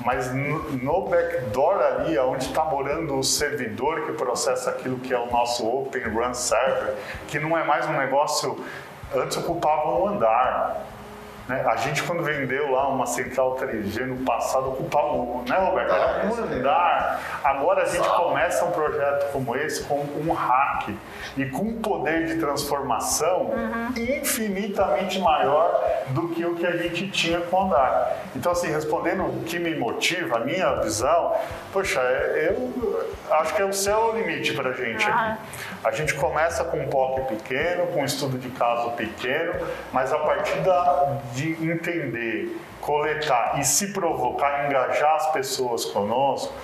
mas 0.00 0.30
no 0.30 1.08
backdoor 1.08 1.80
ali, 1.80 2.18
onde 2.18 2.44
está 2.44 2.64
morando 2.64 3.18
o 3.18 3.24
servidor 3.24 4.04
que 4.04 4.12
processa 4.12 4.70
aquilo 4.70 4.98
que 4.98 5.14
é 5.14 5.18
o 5.18 5.30
nosso 5.30 5.66
Open 5.66 6.02
Run 6.02 6.34
Server, 6.34 6.94
que 7.28 7.38
não 7.38 7.56
é 7.56 7.64
mais 7.64 7.86
um 7.86 7.92
negócio, 7.92 8.62
antes 9.14 9.38
ocupava 9.38 9.88
um 9.88 10.08
andar, 10.08 10.86
Né? 11.52 11.64
A 11.66 11.76
gente, 11.76 12.02
quando 12.02 12.22
vendeu 12.22 12.70
lá 12.70 12.88
uma 12.88 13.04
central 13.04 13.56
3G 13.56 14.06
no 14.06 14.24
passado, 14.24 14.70
ocupava 14.70 15.08
o, 15.08 15.44
né, 15.46 15.56
Roberto? 15.58 15.92
Era 15.92 16.26
um 16.26 16.34
andar. 16.34 17.40
Agora 17.44 17.82
a 17.82 17.84
gente 17.84 18.08
começa 18.08 18.64
um 18.64 18.70
projeto 18.70 19.30
como 19.32 19.54
esse 19.56 19.84
com 19.84 20.00
um 20.00 20.32
hack 20.32 20.88
e 21.36 21.44
com 21.46 21.62
um 21.62 21.80
poder 21.80 22.26
de 22.26 22.38
transformação 22.38 23.50
uhum. 23.50 23.88
infinitamente 23.96 25.18
maior 25.20 25.84
do 26.08 26.28
que 26.28 26.44
o 26.44 26.54
que 26.54 26.66
a 26.66 26.76
gente 26.76 27.10
tinha 27.10 27.40
com 27.40 27.56
o 27.56 27.66
andar. 27.66 28.16
Então, 28.34 28.52
assim, 28.52 28.68
respondendo 28.68 29.24
o 29.24 29.42
que 29.44 29.58
me 29.58 29.74
motiva, 29.74 30.38
a 30.38 30.40
minha 30.40 30.76
visão, 30.76 31.34
poxa, 31.72 32.00
eu 32.00 33.06
acho 33.30 33.54
que 33.54 33.60
é 33.60 33.64
o 33.64 33.72
céu 33.72 34.12
o 34.12 34.16
limite 34.16 34.54
para 34.54 34.70
a 34.70 34.72
gente 34.72 35.06
aqui. 35.06 35.38
A 35.84 35.90
gente 35.90 36.14
começa 36.14 36.62
com 36.64 36.78
um 36.78 36.88
POC 36.88 37.34
pequeno, 37.34 37.88
com 37.88 38.02
um 38.02 38.04
estudo 38.04 38.38
de 38.38 38.48
caso 38.50 38.92
pequeno, 38.92 39.66
mas 39.92 40.12
a 40.12 40.18
partir 40.18 40.60
da, 40.60 41.18
de 41.34 41.52
entender, 41.64 42.56
coletar 42.80 43.58
e 43.58 43.64
se 43.64 43.92
provocar, 43.92 44.66
engajar 44.66 45.16
as 45.16 45.32
pessoas 45.32 45.84
conosco, 45.86 46.54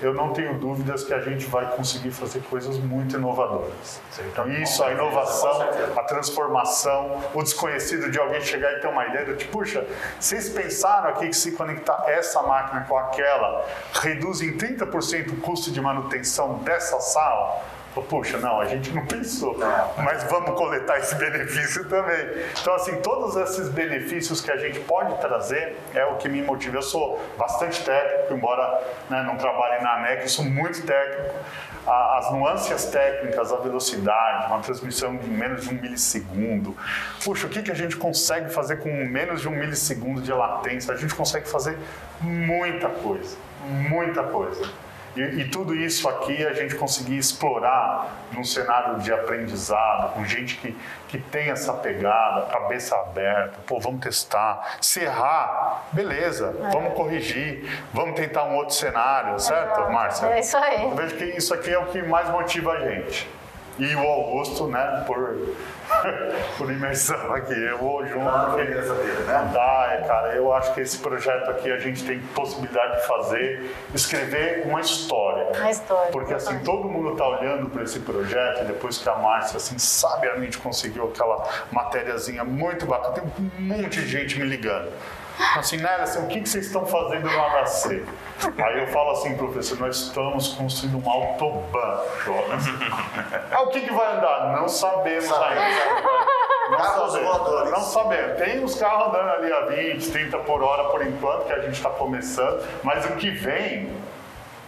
eu 0.00 0.12
não 0.12 0.32
tenho 0.32 0.58
dúvidas 0.58 1.04
que 1.04 1.14
a 1.14 1.20
gente 1.20 1.46
vai 1.46 1.70
conseguir 1.76 2.10
fazer 2.10 2.42
coisas 2.50 2.76
muito 2.78 3.16
inovadoras. 3.16 4.00
Então, 4.26 4.50
isso, 4.50 4.82
a 4.82 4.90
inovação, 4.90 5.62
a 5.96 6.02
transformação, 6.02 7.22
o 7.32 7.42
desconhecido 7.44 8.10
de 8.10 8.18
alguém 8.18 8.40
chegar 8.40 8.72
e 8.72 8.80
ter 8.80 8.88
uma 8.88 9.06
ideia 9.06 9.36
tipo, 9.36 9.58
puxa, 9.58 9.86
vocês 10.18 10.48
pensaram 10.48 11.10
aqui 11.10 11.28
que 11.28 11.36
se 11.36 11.52
conectar 11.52 12.04
essa 12.08 12.42
máquina 12.42 12.84
com 12.88 12.98
aquela 12.98 13.64
reduz 13.94 14.40
em 14.40 14.56
30% 14.56 15.32
o 15.32 15.36
custo 15.36 15.70
de 15.70 15.80
manutenção 15.80 16.54
dessa 16.58 16.98
sala? 17.00 17.62
Puxa, 18.02 18.38
não, 18.38 18.60
a 18.60 18.64
gente 18.66 18.90
não 18.94 19.06
pensou, 19.06 19.56
mas 19.96 20.24
vamos 20.24 20.58
coletar 20.58 20.98
esse 20.98 21.14
benefício 21.14 21.88
também. 21.88 22.28
Então, 22.60 22.74
assim, 22.74 22.96
todos 22.96 23.36
esses 23.36 23.68
benefícios 23.68 24.40
que 24.40 24.50
a 24.50 24.56
gente 24.56 24.80
pode 24.80 25.16
trazer 25.20 25.76
é 25.94 26.04
o 26.04 26.16
que 26.16 26.28
me 26.28 26.42
motiva. 26.42 26.76
Eu 26.76 26.82
sou 26.82 27.20
bastante 27.38 27.84
técnico, 27.84 28.34
embora 28.34 28.82
né, 29.08 29.22
não 29.22 29.36
trabalhe 29.36 29.82
na 29.82 29.98
ANEC, 29.98 30.28
sou 30.28 30.44
muito 30.44 30.84
técnico. 30.84 31.34
As 31.86 32.32
nuances 32.32 32.86
técnicas, 32.86 33.52
a 33.52 33.56
velocidade, 33.56 34.46
uma 34.46 34.60
transmissão 34.60 35.16
de 35.16 35.28
menos 35.28 35.64
de 35.64 35.68
um 35.68 35.74
milissegundo. 35.74 36.74
Puxa, 37.22 37.46
o 37.46 37.50
que, 37.50 37.62
que 37.62 37.70
a 37.70 37.74
gente 37.74 37.96
consegue 37.96 38.50
fazer 38.50 38.78
com 38.78 38.88
menos 39.04 39.42
de 39.42 39.48
um 39.48 39.50
milissegundo 39.50 40.22
de 40.22 40.32
latência? 40.32 40.94
A 40.94 40.96
gente 40.96 41.14
consegue 41.14 41.46
fazer 41.46 41.78
muita 42.22 42.88
coisa, 42.88 43.36
muita 43.66 44.22
coisa. 44.22 44.66
E, 45.16 45.20
e, 45.20 45.48
tudo 45.48 45.74
isso 45.74 46.08
aqui 46.08 46.44
a 46.44 46.52
gente 46.52 46.74
conseguir 46.74 47.16
explorar 47.16 48.26
num 48.32 48.42
cenário 48.42 48.98
de 48.98 49.12
aprendizado, 49.12 50.12
com 50.12 50.24
gente 50.24 50.56
que, 50.56 50.76
que 51.08 51.18
tem 51.18 51.50
essa 51.50 51.72
pegada, 51.72 52.46
cabeça 52.46 52.96
aberta, 52.96 53.58
pô, 53.66 53.78
vamos 53.78 54.00
testar. 54.00 54.76
Se 54.80 55.00
errar, 55.00 55.84
beleza, 55.92 56.56
é. 56.58 56.70
vamos 56.70 56.94
corrigir, 56.94 57.64
vamos 57.92 58.16
tentar 58.16 58.44
um 58.44 58.56
outro 58.56 58.74
cenário, 58.74 59.38
certo, 59.38 59.88
Márcia? 59.90 60.26
É 60.26 60.40
isso 60.40 60.56
aí. 60.56 60.82
Eu 60.82 60.96
vejo 60.96 61.16
que 61.16 61.24
isso 61.24 61.54
aqui 61.54 61.70
é 61.70 61.78
o 61.78 61.86
que 61.86 62.02
mais 62.02 62.28
motiva 62.28 62.72
a 62.72 62.80
gente. 62.80 63.28
E 63.78 63.94
o 63.96 64.00
Augusto, 64.00 64.68
né, 64.68 65.02
por, 65.04 65.36
por 66.56 66.70
imersão 66.70 67.34
aqui, 67.34 67.52
eu 67.52 67.78
vou 67.78 68.06
junto. 68.06 68.28
Ah, 68.28 68.46
porque, 68.50 68.66
dele, 68.70 69.24
né? 69.26 69.50
Dá, 69.52 69.88
é, 69.92 70.06
cara, 70.06 70.34
eu 70.34 70.52
acho 70.52 70.72
que 70.74 70.80
esse 70.80 70.98
projeto 70.98 71.50
aqui 71.50 71.72
a 71.72 71.78
gente 71.78 72.04
tem 72.04 72.20
possibilidade 72.20 73.00
de 73.00 73.06
fazer, 73.06 73.74
escrever 73.92 74.64
uma 74.66 74.80
história. 74.80 75.58
Uma 75.58 75.70
história. 75.70 76.12
Porque 76.12 76.34
assim, 76.34 76.58
todo 76.60 76.88
mundo 76.88 77.12
está 77.12 77.26
olhando 77.26 77.68
para 77.68 77.82
esse 77.82 77.98
projeto, 78.00 78.64
depois 78.64 78.98
que 78.98 79.08
a 79.08 79.16
Márcia, 79.16 79.56
assim, 79.56 79.76
sabiamente 79.76 80.56
conseguiu 80.58 81.08
aquela 81.08 81.44
matériazinha 81.72 82.44
muito 82.44 82.86
bacana, 82.86 83.14
tem 83.14 83.24
um 83.24 83.62
monte 83.62 84.00
de 84.00 84.08
gente 84.08 84.38
me 84.38 84.44
ligando. 84.44 84.92
Assim, 85.56 85.78
né, 85.78 85.96
assim, 86.00 86.24
o 86.24 86.28
que, 86.28 86.40
que 86.40 86.48
vocês 86.48 86.66
estão 86.66 86.86
fazendo 86.86 87.24
no 87.24 87.30
HC? 87.30 88.04
Aí 88.56 88.80
eu 88.80 88.86
falo 88.88 89.10
assim, 89.12 89.36
professor, 89.36 89.78
nós 89.80 89.96
estamos 89.96 90.48
construindo 90.48 91.04
um 91.04 91.10
autobahn, 91.10 91.98
Jonas. 92.24 92.64
ah, 93.50 93.62
o 93.62 93.68
que, 93.68 93.80
que 93.80 93.92
vai 93.92 94.16
andar? 94.16 94.52
Não 94.52 94.68
sabemos 94.68 95.32
ainda. 95.32 96.24
Não 96.70 97.08
sabemos. 97.08 97.70
Não 97.70 97.80
sabemos. 97.80 98.38
Tem 98.38 98.64
os 98.64 98.74
carros 98.76 99.08
andando 99.08 99.30
ali 99.30 99.52
a 99.52 99.60
20, 99.66 100.10
30 100.10 100.38
por 100.38 100.62
hora 100.62 100.84
por 100.90 101.04
enquanto, 101.06 101.46
que 101.46 101.52
a 101.52 101.60
gente 101.60 101.74
está 101.74 101.90
começando, 101.90 102.64
mas 102.82 103.04
o 103.06 103.16
que 103.16 103.30
vem 103.30 103.90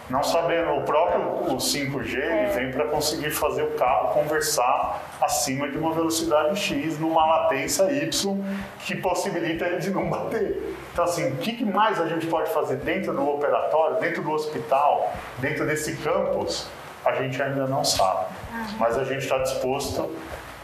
não 0.09 0.23
sabendo, 0.23 0.71
o 0.71 0.83
próprio 0.83 1.53
o 1.53 1.57
5G 1.57 2.15
ele 2.15 2.51
vem 2.53 2.71
para 2.71 2.85
conseguir 2.85 3.29
fazer 3.29 3.63
o 3.63 3.71
carro 3.71 4.13
conversar 4.13 5.01
acima 5.21 5.69
de 5.69 5.77
uma 5.77 5.93
velocidade 5.93 6.57
X 6.57 6.97
numa 6.97 7.25
latência 7.25 7.83
Y 7.91 8.43
que 8.85 8.95
possibilita 8.95 9.65
ele 9.65 9.79
de 9.79 9.89
não 9.89 10.09
bater. 10.09 10.77
Então, 10.93 11.03
assim, 11.03 11.31
o 11.31 11.35
que 11.35 11.65
mais 11.65 11.99
a 11.99 12.07
gente 12.07 12.25
pode 12.27 12.49
fazer 12.51 12.77
dentro 12.77 13.13
do 13.13 13.27
operatório, 13.27 13.99
dentro 13.99 14.23
do 14.23 14.31
hospital, 14.31 15.13
dentro 15.39 15.65
desse 15.65 15.97
campus, 15.97 16.69
a 17.05 17.13
gente 17.15 17.41
ainda 17.41 17.67
não 17.67 17.83
sabe. 17.83 18.27
Mas 18.79 18.97
a 18.97 19.03
gente 19.03 19.23
está 19.23 19.37
disposto 19.39 20.09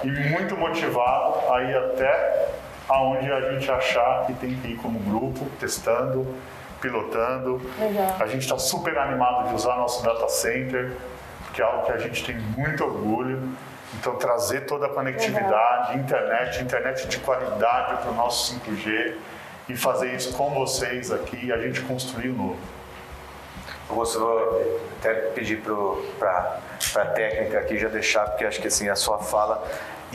e 0.03 0.10
muito 0.10 0.56
motivado 0.56 1.51
a 1.51 1.62
ir 1.63 1.75
até 1.75 2.49
aonde 2.89 3.32
a 3.32 3.51
gente 3.51 3.69
achar 3.69 4.25
que 4.25 4.34
tem 4.34 4.56
que 4.56 4.69
ir 4.69 4.75
como 4.77 4.99
grupo, 4.99 5.45
testando, 5.60 6.27
pilotando. 6.84 7.62
Legal. 7.80 8.17
A 8.19 8.28
gente 8.28 8.41
está 8.41 8.60
super 8.60 8.98
animado 8.98 9.48
de 9.48 9.56
usar 9.56 9.78
nosso 9.78 10.04
data 10.04 10.28
center, 10.28 10.91
que 11.54 11.62
é 11.62 11.65
algo 11.65 11.86
que 11.86 11.93
a 11.93 11.98
gente 11.98 12.26
tem 12.26 12.38
muito 12.58 12.84
orgulho. 12.84 13.50
Então, 13.93 14.15
trazer 14.17 14.65
toda 14.65 14.88
a 14.88 14.89
conectividade, 14.89 15.91
Legal. 15.91 16.04
internet, 16.04 16.62
internet 16.62 17.08
de 17.08 17.19
qualidade 17.19 18.02
para 18.02 18.12
o 18.12 18.15
nosso 18.15 18.60
5G 18.60 19.15
e 19.69 19.78
fazer 19.78 20.13
isso 20.13 20.36
com 20.36 20.50
vocês 20.50 21.10
aqui 21.12 21.46
e 21.46 21.54
a 21.54 21.58
gente 21.58 21.80
construir 21.82 22.30
o 22.30 22.34
novo. 22.34 22.60
Eu 23.89 23.96
vou 23.96 24.84
até 25.00 25.13
pedir 25.13 25.62
para 26.19 26.60
a 26.96 27.06
técnica 27.06 27.60
aqui 27.60 27.78
já 27.78 27.88
deixar, 27.88 28.26
porque 28.26 28.46
acho 28.46 28.60
que 28.60 28.67
assim, 28.67 28.89
a 28.89 28.96
sua 28.96 29.19
fala 29.19 29.63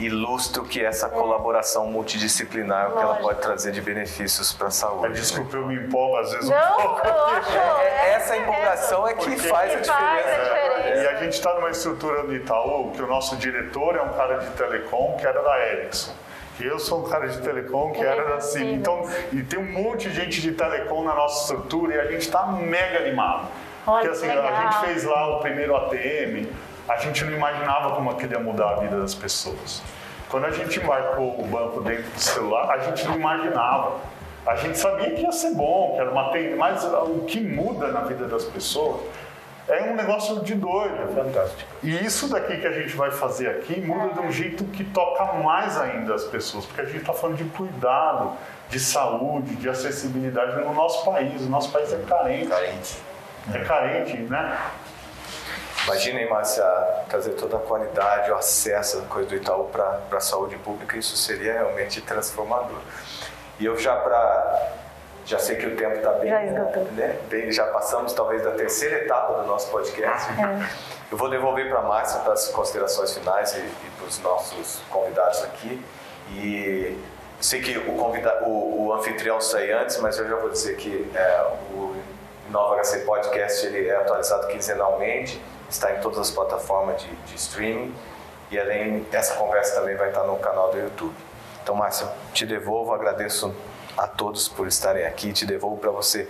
ilustra 0.05 0.61
o 0.61 0.65
que 0.65 0.81
é 0.81 0.85
essa 0.85 1.09
colaboração 1.09 1.87
multidisciplinar, 1.87 2.91
o 2.91 2.97
que 2.97 3.03
ela 3.03 3.15
pode 3.15 3.41
trazer 3.41 3.71
de 3.71 3.81
benefícios 3.81 4.53
para 4.53 4.67
a 4.67 4.71
saúde. 4.71 5.13
Desculpa, 5.13 5.57
eu 5.57 5.67
me 5.67 5.75
empolgo 5.75 6.17
às 6.17 6.31
vezes 6.31 6.49
Não, 6.49 6.73
um 6.73 6.81
pouco. 6.81 7.07
Eu 7.07 7.25
acho, 7.25 7.51
é, 7.51 7.87
é, 7.87 8.13
essa 8.13 8.37
empolgação 8.37 9.07
é 9.07 9.13
que 9.13 9.37
faz 9.37 9.73
a 9.73 9.79
diferença. 9.79 9.93
Faz 9.93 10.27
a 10.27 10.43
diferença. 10.43 11.03
E 11.03 11.07
a 11.07 11.15
gente 11.15 11.33
está 11.33 11.53
numa 11.55 11.69
estrutura 11.69 12.23
do 12.23 12.35
Itaú 12.35 12.91
que 12.91 13.01
o 13.01 13.07
nosso 13.07 13.35
diretor 13.37 13.95
é 13.95 14.01
um 14.01 14.13
cara 14.13 14.37
de 14.37 14.49
telecom 14.51 15.17
que 15.19 15.25
era 15.25 15.41
da 15.41 15.67
Ericsson. 15.67 16.13
Eu 16.59 16.77
sou 16.77 17.05
um 17.05 17.09
cara 17.09 17.27
de 17.27 17.39
telecom 17.41 17.91
que 17.93 18.01
era 18.01 18.35
da 18.35 18.41
CIM. 18.41 18.73
Então, 18.73 19.09
e 19.31 19.41
tem 19.43 19.57
um 19.57 19.71
monte 19.71 20.09
de 20.09 20.15
gente 20.15 20.41
de 20.41 20.51
telecom 20.51 21.03
na 21.03 21.15
nossa 21.15 21.43
estrutura 21.43 21.95
e 21.95 21.99
a 21.99 22.11
gente 22.11 22.21
está 22.21 22.45
mega 22.47 22.99
animado. 22.99 23.47
Olha, 23.87 24.09
Porque 24.09 24.17
assim, 24.17 24.27
legal. 24.27 24.45
a 24.45 24.61
gente 24.61 24.85
fez 24.85 25.03
lá 25.05 25.37
o 25.37 25.39
primeiro 25.39 25.75
ATM, 25.75 26.47
a 26.89 26.97
gente 26.97 27.23
não 27.23 27.33
imaginava 27.33 27.95
como 27.95 28.09
aquilo 28.09 28.33
ia 28.33 28.39
mudar 28.39 28.71
a 28.71 28.75
vida 28.77 28.99
das 28.99 29.13
pessoas. 29.13 29.81
Quando 30.27 30.45
a 30.45 30.51
gente 30.51 30.79
embarcou 30.79 31.39
o 31.39 31.45
banco 31.45 31.81
dentro 31.81 32.09
do 32.09 32.19
celular, 32.19 32.71
a 32.71 32.79
gente 32.79 33.07
não 33.07 33.15
imaginava. 33.15 33.97
A 34.45 34.55
gente 34.55 34.77
sabia 34.77 35.11
que 35.11 35.21
ia 35.21 35.31
ser 35.31 35.53
bom, 35.53 35.93
que 35.93 36.01
era 36.01 36.09
uma 36.09 36.31
mas 36.57 36.83
o 36.83 37.25
que 37.27 37.39
muda 37.39 37.89
na 37.89 38.01
vida 38.01 38.27
das 38.27 38.43
pessoas 38.45 39.01
é 39.67 39.83
um 39.83 39.95
negócio 39.95 40.39
de 40.39 40.55
doido. 40.55 41.13
Fantástico. 41.13 41.69
E 41.83 42.03
isso 42.03 42.27
daqui 42.27 42.57
que 42.57 42.65
a 42.65 42.71
gente 42.71 42.95
vai 42.95 43.11
fazer 43.11 43.49
aqui 43.49 43.79
muda 43.79 44.13
de 44.13 44.19
um 44.19 44.31
jeito 44.31 44.63
que 44.65 44.83
toca 44.83 45.33
mais 45.33 45.79
ainda 45.79 46.15
as 46.15 46.23
pessoas, 46.23 46.65
porque 46.65 46.81
a 46.81 46.85
gente 46.85 46.97
está 46.97 47.13
falando 47.13 47.37
de 47.37 47.43
cuidado, 47.45 48.31
de 48.69 48.79
saúde, 48.79 49.55
de 49.55 49.69
acessibilidade 49.69 50.59
no 50.63 50.73
nosso 50.73 51.05
país. 51.05 51.39
O 51.41 51.49
nosso 51.49 51.71
país 51.71 51.93
é 51.93 51.97
carente. 52.07 52.47
Carente. 52.47 52.97
É 53.53 53.59
carente, 53.59 54.17
né? 54.17 54.57
Imaginem, 55.89 56.29
Márcia, 56.29 56.63
trazer 57.09 57.31
toda 57.31 57.57
a 57.57 57.59
qualidade, 57.59 58.31
o 58.31 58.35
acesso, 58.35 58.99
a 58.99 59.01
coisa 59.01 59.29
do 59.29 59.35
Itaú 59.35 59.65
para 59.65 59.99
a 60.11 60.19
saúde 60.19 60.55
pública, 60.57 60.97
isso 60.97 61.17
seria 61.17 61.53
realmente 61.53 61.99
transformador. 62.01 62.77
E 63.59 63.65
eu 63.65 63.75
já 63.77 63.95
para 63.95 64.75
já 65.25 65.37
sei 65.37 65.57
que 65.57 65.65
o 65.67 65.75
tempo 65.75 65.95
está 65.95 66.11
bem, 66.13 66.29
já, 66.29 66.39
né, 66.39 67.19
bem, 67.29 67.51
já 67.51 67.65
passamos 67.67 68.13
talvez 68.13 68.41
da 68.43 68.51
terceira 68.51 69.03
etapa 69.03 69.41
do 69.41 69.47
nosso 69.47 69.69
podcast. 69.69 70.31
É. 70.31 70.69
Eu 71.11 71.17
vou 71.17 71.29
devolver 71.29 71.69
para 71.69 71.79
a 71.79 71.83
Márcia 71.83 72.19
para 72.21 72.33
as 72.33 72.47
considerações 72.47 73.13
finais 73.13 73.53
e, 73.53 73.59
e 73.59 73.91
para 73.97 74.07
os 74.07 74.19
nossos 74.21 74.81
convidados 74.89 75.43
aqui. 75.43 75.83
E 76.31 76.97
sei 77.39 77.61
que 77.61 77.77
o, 77.77 77.95
convida, 77.95 78.43
o, 78.43 78.87
o 78.87 78.93
anfitrião 78.93 79.39
sai 79.39 79.71
antes, 79.71 79.97
mas 79.97 80.17
eu 80.17 80.27
já 80.27 80.35
vou 80.35 80.49
dizer 80.49 80.75
que 80.77 81.11
é, 81.15 81.41
o 81.71 81.95
Nova 82.49 82.81
HC 82.81 82.99
Podcast 82.99 83.65
ele 83.67 83.87
é 83.87 83.95
atualizado 83.97 84.47
quinzenalmente 84.47 85.39
está 85.69 85.91
em 85.93 85.99
todas 86.01 86.19
as 86.19 86.31
plataformas 86.31 87.01
de, 87.01 87.15
de 87.15 87.35
streaming 87.35 87.93
e 88.51 88.59
além 88.59 89.05
essa 89.11 89.35
conversa 89.35 89.79
também 89.79 89.95
vai 89.95 90.09
estar 90.09 90.23
no 90.23 90.37
canal 90.37 90.71
do 90.71 90.77
YouTube. 90.77 91.15
Então, 91.61 91.75
Márcia, 91.75 92.07
te 92.33 92.45
devolvo, 92.45 92.93
agradeço 92.93 93.53
a 93.97 94.07
todos 94.07 94.47
por 94.47 94.67
estarem 94.67 95.05
aqui, 95.05 95.31
te 95.33 95.45
devolvo 95.45 95.77
para 95.77 95.91
você 95.91 96.27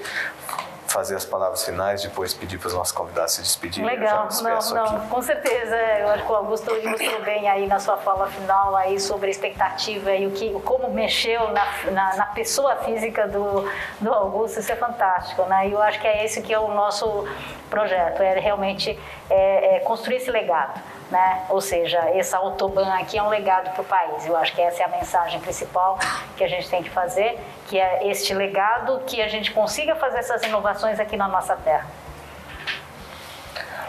fazer 0.90 1.16
as 1.16 1.24
palavras 1.24 1.64
finais, 1.64 2.02
depois 2.02 2.34
pedir 2.34 2.58
para 2.58 2.68
os 2.68 2.74
nossos 2.74 2.92
convidados 2.92 3.34
se 3.34 3.42
despedirem. 3.42 3.88
Legal, 3.88 4.28
não, 4.42 4.60
não, 4.74 4.98
aqui. 4.98 5.08
com 5.08 5.22
certeza. 5.22 5.76
Eu 5.76 6.10
acho 6.10 6.26
que 6.26 6.32
o 6.32 6.36
Augusto 6.36 6.76
ilustrou 6.76 7.22
bem 7.22 7.48
aí 7.48 7.68
na 7.68 7.80
sua 7.80 7.98
fala 7.98 8.28
final 8.28 8.76
aí 8.76 9.00
sobre 9.00 9.28
a 9.28 9.30
expectativa 9.30 10.12
e 10.16 10.26
o 10.26 10.32
que, 10.32 10.52
como 10.62 10.90
mexeu 10.90 11.52
na, 11.52 11.66
na, 11.92 12.16
na, 12.16 12.26
pessoa 12.28 12.76
física 12.78 13.28
do, 13.28 13.70
do 14.02 14.12
Augusto, 14.12 14.60
isso 14.60 14.72
é 14.72 14.76
fantástico, 14.76 15.44
né? 15.44 15.70
E 15.70 15.72
eu 15.72 15.82
acho 15.82 16.00
que 16.02 16.08
é 16.08 16.26
esse 16.26 16.42
que 16.42 16.54
é 16.54 16.60
o 16.60 16.70
nosso 16.70 17.28
projeto, 17.70 18.22
é 18.22 18.40
realmente 18.40 18.98
é, 19.30 19.76
é 19.76 19.80
construir 19.80 20.18
esse 20.18 20.32
legado 20.32 20.80
né? 21.12 21.46
Ou 21.50 21.60
seja, 21.60 21.98
essa 22.12 22.38
autobahn 22.38 22.94
aqui 22.94 23.18
é 23.18 23.24
um 23.24 23.30
legado 23.30 23.72
para 23.72 23.82
o 23.82 23.86
país. 23.86 24.26
Eu 24.26 24.38
acho 24.38 24.54
que 24.54 24.62
essa 24.62 24.84
é 24.84 24.86
a 24.86 24.90
mensagem 24.90 25.40
principal 25.40 25.98
que 26.38 26.44
a 26.44 26.48
gente 26.48 26.70
tem 26.70 26.84
que 26.84 26.90
fazer, 26.90 27.40
que 27.68 27.80
é 27.80 28.08
este 28.10 28.34
legado 28.34 29.02
que 29.06 29.22
a 29.22 29.28
gente 29.28 29.52
consiga 29.52 29.96
fazer 29.96 30.20
essas 30.20 30.44
inovações 30.44 31.00
aqui 31.00 31.18
na 31.18 31.28
nossa 31.28 31.56
terra. 31.56 31.88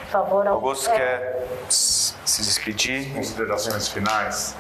Por 0.03 0.11
favor, 0.11 0.47
Augusto 0.49 0.91
é... 0.91 0.97
quer 0.97 1.47
se 1.69 2.43
despedir. 2.43 3.13
Considerações 3.15 3.89
finais. 3.89 4.57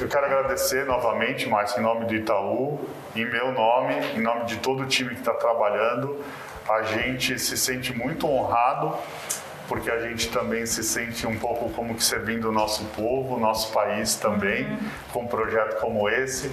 Eu 0.00 0.08
quero 0.08 0.26
agradecer 0.26 0.86
novamente, 0.86 1.48
mais 1.48 1.76
em 1.76 1.80
nome 1.80 2.04
do 2.04 2.14
Itaú, 2.14 2.78
em 3.16 3.24
meu 3.24 3.50
nome, 3.50 3.94
em 4.14 4.20
nome 4.20 4.44
de 4.44 4.56
todo 4.58 4.84
o 4.84 4.86
time 4.86 5.10
que 5.10 5.20
está 5.20 5.34
trabalhando. 5.34 6.24
A 6.68 6.82
gente 6.82 7.38
se 7.38 7.56
sente 7.56 7.96
muito 7.96 8.28
honrado 8.28 8.94
porque 9.68 9.90
a 9.90 10.00
gente 10.00 10.30
também 10.30 10.64
se 10.64 10.82
sente 10.82 11.26
um 11.26 11.38
pouco 11.38 11.68
como 11.70 11.94
que 11.94 12.02
servindo 12.02 12.48
o 12.48 12.52
nosso 12.52 12.84
povo, 12.96 13.36
o 13.36 13.40
nosso 13.40 13.70
país 13.70 14.16
também, 14.16 14.64
uhum. 14.64 14.78
com 15.12 15.22
um 15.24 15.26
projeto 15.26 15.78
como 15.78 16.08
esse. 16.08 16.50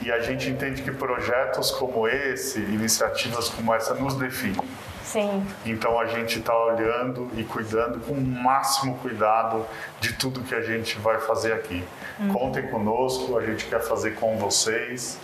E 0.00 0.10
a 0.10 0.20
gente 0.20 0.48
entende 0.48 0.82
que 0.82 0.90
projetos 0.90 1.70
como 1.70 2.08
esse, 2.08 2.58
iniciativas 2.58 3.50
como 3.50 3.72
essa, 3.72 3.94
nos 3.94 4.14
definem. 4.14 4.66
Sim. 5.04 5.46
Então 5.64 6.00
a 6.00 6.06
gente 6.06 6.38
está 6.40 6.56
olhando 6.56 7.30
e 7.36 7.44
cuidando 7.44 8.00
com 8.00 8.14
o 8.14 8.20
máximo 8.20 8.98
cuidado 8.98 9.64
de 10.00 10.14
tudo 10.14 10.40
que 10.40 10.54
a 10.54 10.62
gente 10.62 10.98
vai 10.98 11.20
fazer 11.20 11.52
aqui. 11.52 11.84
Uhum. 12.18 12.32
Contem 12.32 12.66
conosco, 12.68 13.38
a 13.38 13.44
gente 13.44 13.66
quer 13.66 13.80
fazer 13.80 14.16
com 14.16 14.36
vocês. 14.38 15.18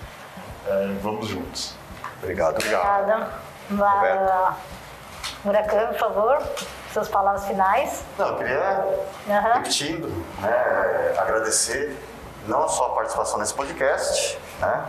É, 0.67 0.95
vamos 1.03 1.27
juntos. 1.27 1.75
Obrigado. 2.23 2.57
Obrigada. 2.57 3.50
Obrigado. 3.71 4.57
Murakami, 5.45 5.87
por 5.87 5.99
favor 5.99 6.43
suas 6.93 7.09
palavras 7.09 7.47
finais. 7.47 8.05
Não, 8.19 8.29
eu 8.29 8.37
queria, 8.37 8.85
uhum. 9.27 9.53
repetindo, 9.55 10.09
né, 10.41 11.15
agradecer 11.17 11.97
não 12.47 12.69
só 12.69 12.87
a 12.87 12.91
participação 12.91 13.39
nesse 13.39 13.55
podcast, 13.55 14.39
né, 14.61 14.87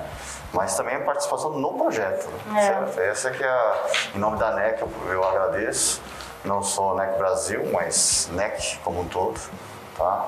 mas 0.54 0.76
também 0.76 0.96
a 0.96 1.02
participação 1.02 1.52
no 1.52 1.74
projeto. 1.74 2.28
É. 2.56 3.10
Essa 3.10 3.32
que 3.32 3.44
é 3.44 3.48
a, 3.48 3.86
em 4.15 4.20
nome 4.20 4.38
da 4.38 4.52
NEC 4.56 4.82
eu, 4.82 4.91
eu 5.10 5.24
agradeço, 5.24 6.02
não 6.44 6.63
só 6.63 6.96
NEC 6.96 7.17
Brasil, 7.17 7.70
mas 7.72 8.30
NEC 8.34 8.80
como 8.84 9.02
um 9.02 9.08
todo, 9.08 9.39
tá? 9.98 10.28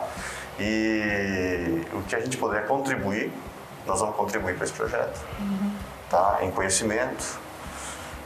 E 0.60 1.84
o 1.94 2.04
que 2.04 2.16
a 2.16 2.20
gente 2.20 2.38
puder 2.38 2.68
contribuir, 2.68 3.34
nós 3.88 4.00
vamos 4.00 4.16
contribuir 4.16 4.56
para 4.56 4.66
esse 4.66 4.74
projeto, 4.74 5.20
uhum. 5.40 5.76
tá? 6.10 6.38
Em 6.42 6.52
conhecimento, 6.52 7.40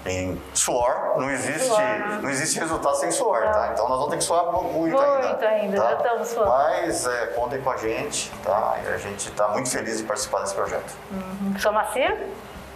em 0.05 0.41
suor, 0.53 1.15
não 1.17 1.29
existe, 1.29 1.67
suor. 1.67 1.81
não 2.21 2.29
existe 2.29 2.59
resultado 2.59 2.95
sem 2.95 3.11
suor, 3.11 3.41
tá? 3.41 3.71
Então 3.73 3.89
nós 3.89 3.97
vamos 3.97 4.11
ter 4.11 4.17
que 4.17 4.23
suar 4.23 4.45
muito, 4.51 4.73
muito 4.73 4.97
ainda. 4.97 5.27
Muito 5.27 5.45
ainda, 5.45 5.77
tá? 5.77 5.89
já 5.89 5.97
estamos 5.97 6.27
suando. 6.29 6.49
Mas 6.49 7.07
é, 7.07 7.27
contem 7.27 7.61
com 7.61 7.69
a 7.69 7.77
gente, 7.77 8.31
tá? 8.43 8.77
E 8.85 8.87
a 8.87 8.97
gente 8.97 9.29
está 9.29 9.49
muito 9.49 9.69
feliz 9.69 9.97
de 9.97 10.03
participar 10.03 10.41
desse 10.41 10.55
projeto. 10.55 10.95
Uhum. 11.11 11.59
Sou 11.59 11.73
Macir? 11.73 12.17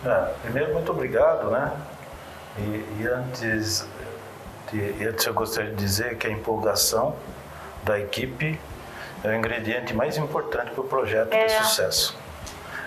É, 0.06 0.34
primeiro, 0.42 0.74
muito 0.74 0.92
obrigado, 0.92 1.50
né? 1.50 1.72
E, 2.58 3.02
e 3.02 3.08
antes, 3.08 3.88
de, 4.72 5.08
antes 5.08 5.26
eu 5.26 5.34
gostaria 5.34 5.70
de 5.70 5.78
dizer 5.78 6.18
que 6.18 6.28
a 6.28 6.32
empolgação 6.32 7.16
da 7.84 8.00
equipe 8.00 8.60
é 9.24 9.30
o 9.30 9.36
ingrediente 9.36 9.94
mais 9.94 10.18
importante 10.18 10.72
para 10.72 10.82
o 10.82 10.88
projeto 10.88 11.34
é. 11.34 11.46
de 11.46 11.54
sucesso. 11.66 12.18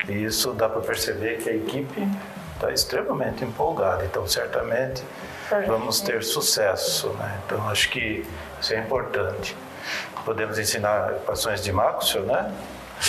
E 0.09 0.25
isso 0.25 0.53
dá 0.53 0.69
para 0.69 0.83
perceber 0.83 1.39
que 1.39 1.49
a 1.49 1.55
equipe 1.55 2.09
está 2.55 2.73
extremamente 2.73 3.45
empolgado. 3.45 4.05
Então, 4.05 4.27
certamente 4.27 5.03
vamos 5.67 6.01
ter 6.01 6.23
sucesso. 6.23 7.09
Né? 7.11 7.41
Então, 7.45 7.69
acho 7.69 7.91
que 7.91 8.27
isso 8.61 8.75
é 8.75 8.79
importante. 8.79 9.57
Podemos 10.25 10.59
ensinar 10.59 11.13
equações 11.13 11.63
de 11.63 11.73
Maxwell, 11.73 12.25
né? 12.25 12.51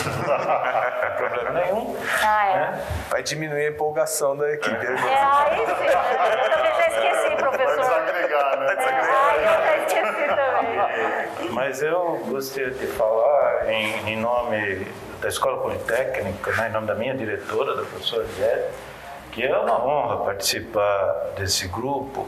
Não 0.03 1.01
tem 1.01 1.11
problema 1.15 1.51
nenhum. 1.51 1.95
Ah, 2.21 2.45
é. 2.45 2.53
Né? 2.53 2.85
Vai 3.09 3.23
diminuir 3.23 3.67
a 3.67 3.69
empolgação 3.69 4.35
da 4.35 4.51
equipe. 4.51 4.75
É, 4.75 4.89
aí 4.89 5.55
sim. 5.55 5.61
Eu 5.61 6.49
também 6.49 6.73
já 6.75 6.87
esqueci, 6.87 7.35
professor. 7.37 7.85
Vai 7.85 8.05
desagregar, 8.05 8.59
né? 8.59 8.75
Ah, 8.77 9.33
eu 9.37 9.43
já 9.43 9.77
esqueci 9.77 10.27
também. 10.27 11.51
Mas 11.51 11.81
eu 11.81 12.21
gostaria 12.27 12.71
de 12.71 12.87
falar 12.87 13.69
em, 13.69 14.09
em 14.09 14.17
nome 14.17 14.85
da 15.21 15.29
Escola 15.29 15.61
Politécnica, 15.61 16.51
né, 16.51 16.67
em 16.67 16.71
nome 16.71 16.87
da 16.87 16.95
minha 16.95 17.15
diretora, 17.15 17.75
da 17.75 17.83
professora 17.83 18.25
Jé, 18.37 18.69
que 19.35 19.43
é 19.43 19.57
uma 19.57 19.85
honra 19.85 20.17
participar 20.23 21.33
desse 21.35 21.67
grupo 21.67 22.25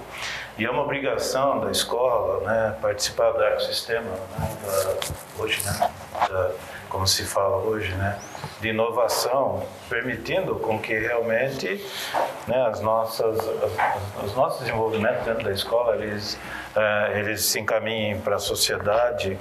e 0.57 0.65
é 0.65 0.69
uma 0.69 0.83
obrigação 0.83 1.61
da 1.61 1.71
escola 1.71 2.43
né, 2.43 2.75
participar 2.81 3.31
do 3.31 3.41
ecossistema, 3.41 4.11
né, 4.37 4.57
da, 4.65 5.41
hoje, 5.41 5.63
né, 5.63 5.89
da, 6.29 6.51
como 6.89 7.07
se 7.07 7.23
fala 7.23 7.55
hoje, 7.57 7.95
né, 7.95 8.19
de 8.59 8.69
inovação, 8.69 9.65
permitindo 9.87 10.55
com 10.55 10.77
que 10.79 10.99
realmente 10.99 11.81
né, 12.45 12.67
as 12.67 12.81
nossas, 12.81 13.39
as, 13.39 14.25
os 14.25 14.35
nossos 14.35 14.59
desenvolvimentos 14.59 15.23
dentro 15.23 15.45
da 15.45 15.51
escola 15.51 15.95
eles, 15.95 16.37
eles 17.15 17.45
se 17.45 17.59
encaminhem 17.59 18.19
para 18.19 18.35
a 18.35 18.39
sociedade 18.39 19.37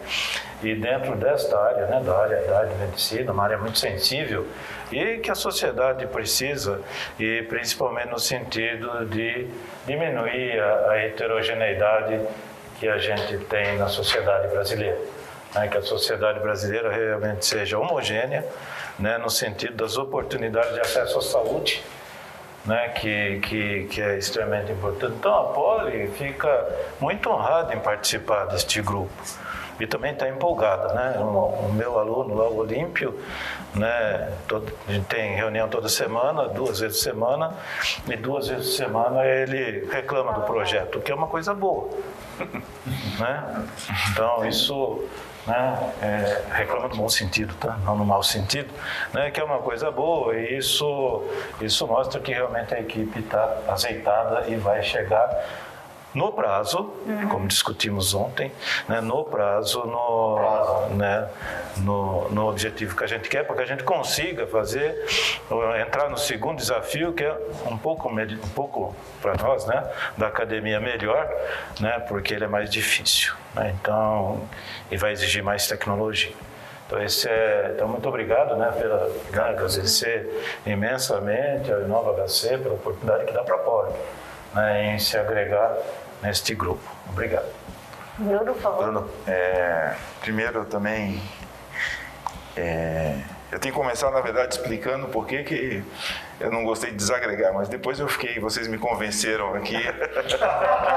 e 0.62 0.74
dentro 0.74 1.14
desta 1.16 1.58
área, 1.58 1.86
né, 1.86 2.02
da 2.04 2.18
área 2.18 2.42
da 2.42 2.58
área 2.58 2.70
de 2.70 2.76
medicina, 2.76 3.32
uma 3.32 3.44
área 3.44 3.58
muito 3.58 3.78
sensível, 3.78 4.46
e 4.90 5.18
que 5.18 5.30
a 5.30 5.34
sociedade 5.34 6.06
precisa, 6.06 6.80
e 7.18 7.42
principalmente 7.42 8.08
no 8.08 8.18
sentido 8.18 9.04
de 9.06 9.48
diminuir 9.86 10.58
a, 10.60 10.90
a 10.90 10.98
heterogeneidade 10.98 12.20
que 12.78 12.88
a 12.88 12.98
gente 12.98 13.38
tem 13.46 13.76
na 13.76 13.88
sociedade 13.88 14.48
brasileira. 14.48 14.98
Né? 15.54 15.68
Que 15.68 15.78
a 15.78 15.82
sociedade 15.82 16.40
brasileira 16.40 16.92
realmente 16.92 17.44
seja 17.44 17.78
homogênea, 17.78 18.44
né? 18.98 19.18
no 19.18 19.30
sentido 19.30 19.74
das 19.74 19.96
oportunidades 19.96 20.74
de 20.74 20.80
acesso 20.80 21.18
à 21.18 21.22
saúde, 21.22 21.82
né, 22.66 22.88
que, 22.88 23.40
que, 23.40 23.84
que, 23.84 24.00
é 24.02 24.18
extremamente 24.18 24.72
importante. 24.72 25.14
Então, 25.18 25.34
a 25.34 25.44
Poli 25.44 26.08
fica 26.08 26.66
muito 27.00 27.30
honrada 27.30 27.74
em 27.74 27.78
participar 27.78 28.46
deste 28.46 28.82
grupo 28.82 29.12
e 29.78 29.86
também 29.86 30.12
está 30.12 30.28
empolgada, 30.28 30.94
né? 30.94 31.18
O, 31.18 31.70
meu 31.72 31.98
aluno 31.98 32.34
lá, 32.34 32.48
o 32.48 32.56
Olímpio, 32.56 33.18
né? 33.74 34.32
Todo, 34.48 34.72
tem 35.08 35.34
reunião 35.34 35.68
toda 35.68 35.88
semana, 35.88 36.48
duas 36.48 36.80
vezes 36.80 36.98
por 36.98 37.04
semana, 37.04 37.54
e 38.08 38.16
duas 38.16 38.48
vezes 38.48 38.70
por 38.70 38.76
semana 38.76 39.24
ele 39.24 39.86
reclama 39.90 40.32
do 40.32 40.42
projeto, 40.42 40.98
o 40.98 41.02
que 41.02 41.12
é 41.12 41.14
uma 41.14 41.26
coisa 41.26 41.54
boa, 41.54 41.90
né? 43.20 43.66
Então 44.10 44.46
isso 44.46 45.04
né, 45.46 45.92
é, 46.02 46.42
reclama 46.52 46.88
no 46.88 46.96
bom 46.96 47.08
sentido, 47.08 47.54
tá? 47.54 47.78
não 47.84 47.96
no 47.96 48.04
mau 48.04 48.22
sentido, 48.22 48.72
né, 49.12 49.30
que 49.30 49.40
é 49.40 49.44
uma 49.44 49.58
coisa 49.58 49.90
boa 49.90 50.36
e 50.36 50.58
isso, 50.58 51.24
isso 51.60 51.86
mostra 51.86 52.20
que 52.20 52.32
realmente 52.32 52.74
a 52.74 52.80
equipe 52.80 53.20
está 53.20 53.58
azeitada 53.68 54.48
e 54.48 54.56
vai 54.56 54.82
chegar 54.82 55.28
no 56.16 56.32
prazo, 56.32 56.90
uhum. 57.06 57.28
como 57.28 57.46
discutimos 57.46 58.14
ontem, 58.14 58.50
né, 58.88 59.02
no 59.02 59.22
prazo, 59.22 59.84
no, 59.84 60.88
né, 60.96 61.28
no, 61.76 62.30
no, 62.30 62.48
objetivo 62.48 62.96
que 62.96 63.04
a 63.04 63.06
gente 63.06 63.28
quer, 63.28 63.46
para 63.46 63.54
que 63.56 63.62
a 63.62 63.66
gente 63.66 63.84
consiga 63.84 64.46
fazer, 64.46 64.96
entrar 65.78 66.08
no 66.08 66.16
segundo 66.16 66.56
desafio, 66.56 67.12
que 67.12 67.22
é 67.22 67.36
um 67.66 67.76
pouco, 67.76 68.08
um 68.08 68.48
pouco 68.54 68.96
para 69.20 69.34
nós, 69.36 69.66
né, 69.66 69.86
da 70.16 70.28
academia 70.28 70.80
melhor, 70.80 71.28
né, 71.78 71.98
porque 72.08 72.32
ele 72.32 72.44
é 72.44 72.48
mais 72.48 72.70
difícil. 72.70 73.34
Né, 73.54 73.76
então, 73.78 74.40
e 74.90 74.96
vai 74.96 75.12
exigir 75.12 75.42
mais 75.42 75.68
tecnologia. 75.68 76.32
Então, 76.86 77.02
esse 77.02 77.28
é, 77.28 77.72
então 77.74 77.88
muito 77.88 78.08
obrigado 78.08 78.56
né, 78.56 78.70
pela 78.70 79.08
né, 79.08 79.50
agradecer 79.50 80.30
imensamente 80.64 81.70
a 81.70 81.80
Inova 81.80 82.24
HC 82.26 82.56
pela 82.58 82.74
oportunidade 82.74 83.26
que 83.26 83.32
dá 83.32 83.42
para 83.42 83.56
a 83.56 83.58
né, 84.54 84.94
em 84.94 84.98
se 84.98 85.18
agregar 85.18 85.76
neste 86.22 86.54
grupo. 86.54 86.88
Obrigado. 87.10 87.46
Bruno, 88.18 88.54
por 88.54 88.62
favor. 88.62 88.84
Bruno, 88.84 89.10
é, 89.26 89.94
primeiro 90.20 90.64
também 90.64 91.20
é, 92.56 93.20
eu 93.52 93.60
tenho 93.60 93.74
que 93.74 93.80
começar, 93.80 94.10
na 94.10 94.20
verdade, 94.20 94.54
explicando 94.54 95.08
por 95.08 95.26
que, 95.26 95.42
que 95.44 95.84
eu 96.40 96.50
não 96.50 96.64
gostei 96.64 96.90
de 96.90 96.96
desagregar, 96.96 97.52
mas 97.54 97.68
depois 97.68 98.00
eu 98.00 98.08
fiquei, 98.08 98.40
vocês 98.40 98.66
me 98.66 98.76
convenceram 98.76 99.54
aqui. 99.54 99.76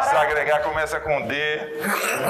Desagregar 0.03 0.63
começa 0.63 0.99
com 0.99 1.27
D, 1.27 1.35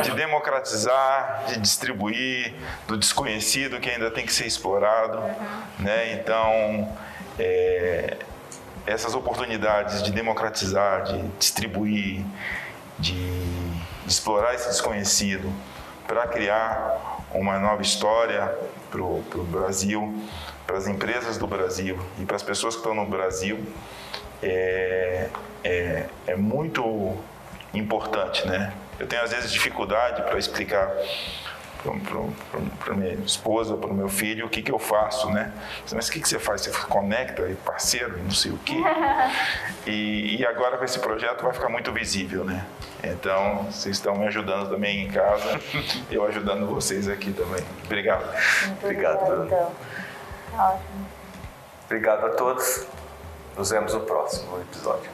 de 0.03 0.11
democratizar, 0.11 1.45
de 1.47 1.59
distribuir, 1.59 2.53
do 2.87 2.97
desconhecido 2.97 3.79
que 3.79 3.89
ainda 3.89 4.11
tem 4.11 4.25
que 4.25 4.33
ser 4.33 4.45
explorado. 4.45 5.21
Né? 5.79 6.13
Então, 6.13 6.95
é, 7.39 8.17
essas 8.85 9.15
oportunidades 9.15 10.03
de 10.03 10.11
democratizar, 10.11 11.03
de 11.03 11.21
distribuir, 11.39 12.25
de, 13.00 13.41
de 14.06 14.08
explorar 14.08 14.54
esse 14.54 14.68
desconhecido 14.68 15.52
para 16.08 16.28
criar 16.28 17.20
uma 17.34 17.60
nova 17.60 17.82
história 17.82 18.54
para 18.89 19.02
o 19.02 19.24
Brasil, 19.50 20.22
para 20.66 20.78
as 20.78 20.88
empresas 20.88 21.38
do 21.38 21.47
Brasil 21.47 22.00
e 22.20 22.26
para 22.26 22.36
as 22.36 22.43
pessoas 22.43 22.76
que 22.76 22.82
estão 22.82 22.95
no 22.95 23.06
Brasil 23.06 23.60
é, 24.41 25.30
é, 25.64 26.06
é 26.28 26.36
muito 26.36 27.16
importante, 27.74 28.47
né? 28.47 28.74
Eu 29.00 29.08
tenho 29.08 29.24
às 29.24 29.32
vezes 29.32 29.52
dificuldade 29.52 30.24
para 30.24 30.38
explicar 30.38 30.91
para 32.80 32.93
minha 32.93 33.13
esposa, 33.13 33.77
para 33.77 33.89
o 33.89 33.93
meu 33.93 34.09
filho, 34.09 34.45
o 34.45 34.49
que, 34.49 34.61
que 34.61 34.71
eu 34.71 34.80
faço, 34.80 35.30
né? 35.30 35.53
Mas 35.93 36.07
o 36.07 36.11
que, 36.11 36.19
que 36.19 36.27
você 36.27 36.38
faz? 36.38 36.61
Você 36.61 36.71
conecta 36.88 37.43
e 37.49 37.55
parceiro 37.55 38.17
não 38.21 38.32
sei 38.32 38.51
o 38.51 38.57
quê. 38.59 38.75
E, 39.88 40.38
e, 40.39 40.45
agora 40.45 40.77
com 40.77 40.84
esse 40.84 40.99
projeto 40.99 41.41
vai 41.41 41.53
ficar 41.53 41.69
muito 41.69 41.91
visível, 41.91 42.43
né? 42.43 42.65
Então, 43.03 43.63
vocês 43.63 43.95
estão 43.95 44.15
me 44.15 44.27
ajudando 44.27 44.69
também 44.69 45.05
em 45.05 45.09
casa, 45.09 45.59
eu 46.11 46.25
ajudando 46.25 46.67
vocês 46.67 47.07
aqui 47.07 47.32
também. 47.32 47.63
Obrigado. 47.86 48.25
Muito 48.65 48.84
obrigado, 48.84 49.25
Bruno. 49.25 49.45
Então. 49.45 49.71
Ótimo. 50.53 51.07
Obrigado 51.86 52.25
a 52.25 52.30
todos. 52.30 52.86
Nos 53.57 53.71
vemos 53.71 53.93
no 53.93 54.01
próximo 54.01 54.59
episódio. 54.61 55.09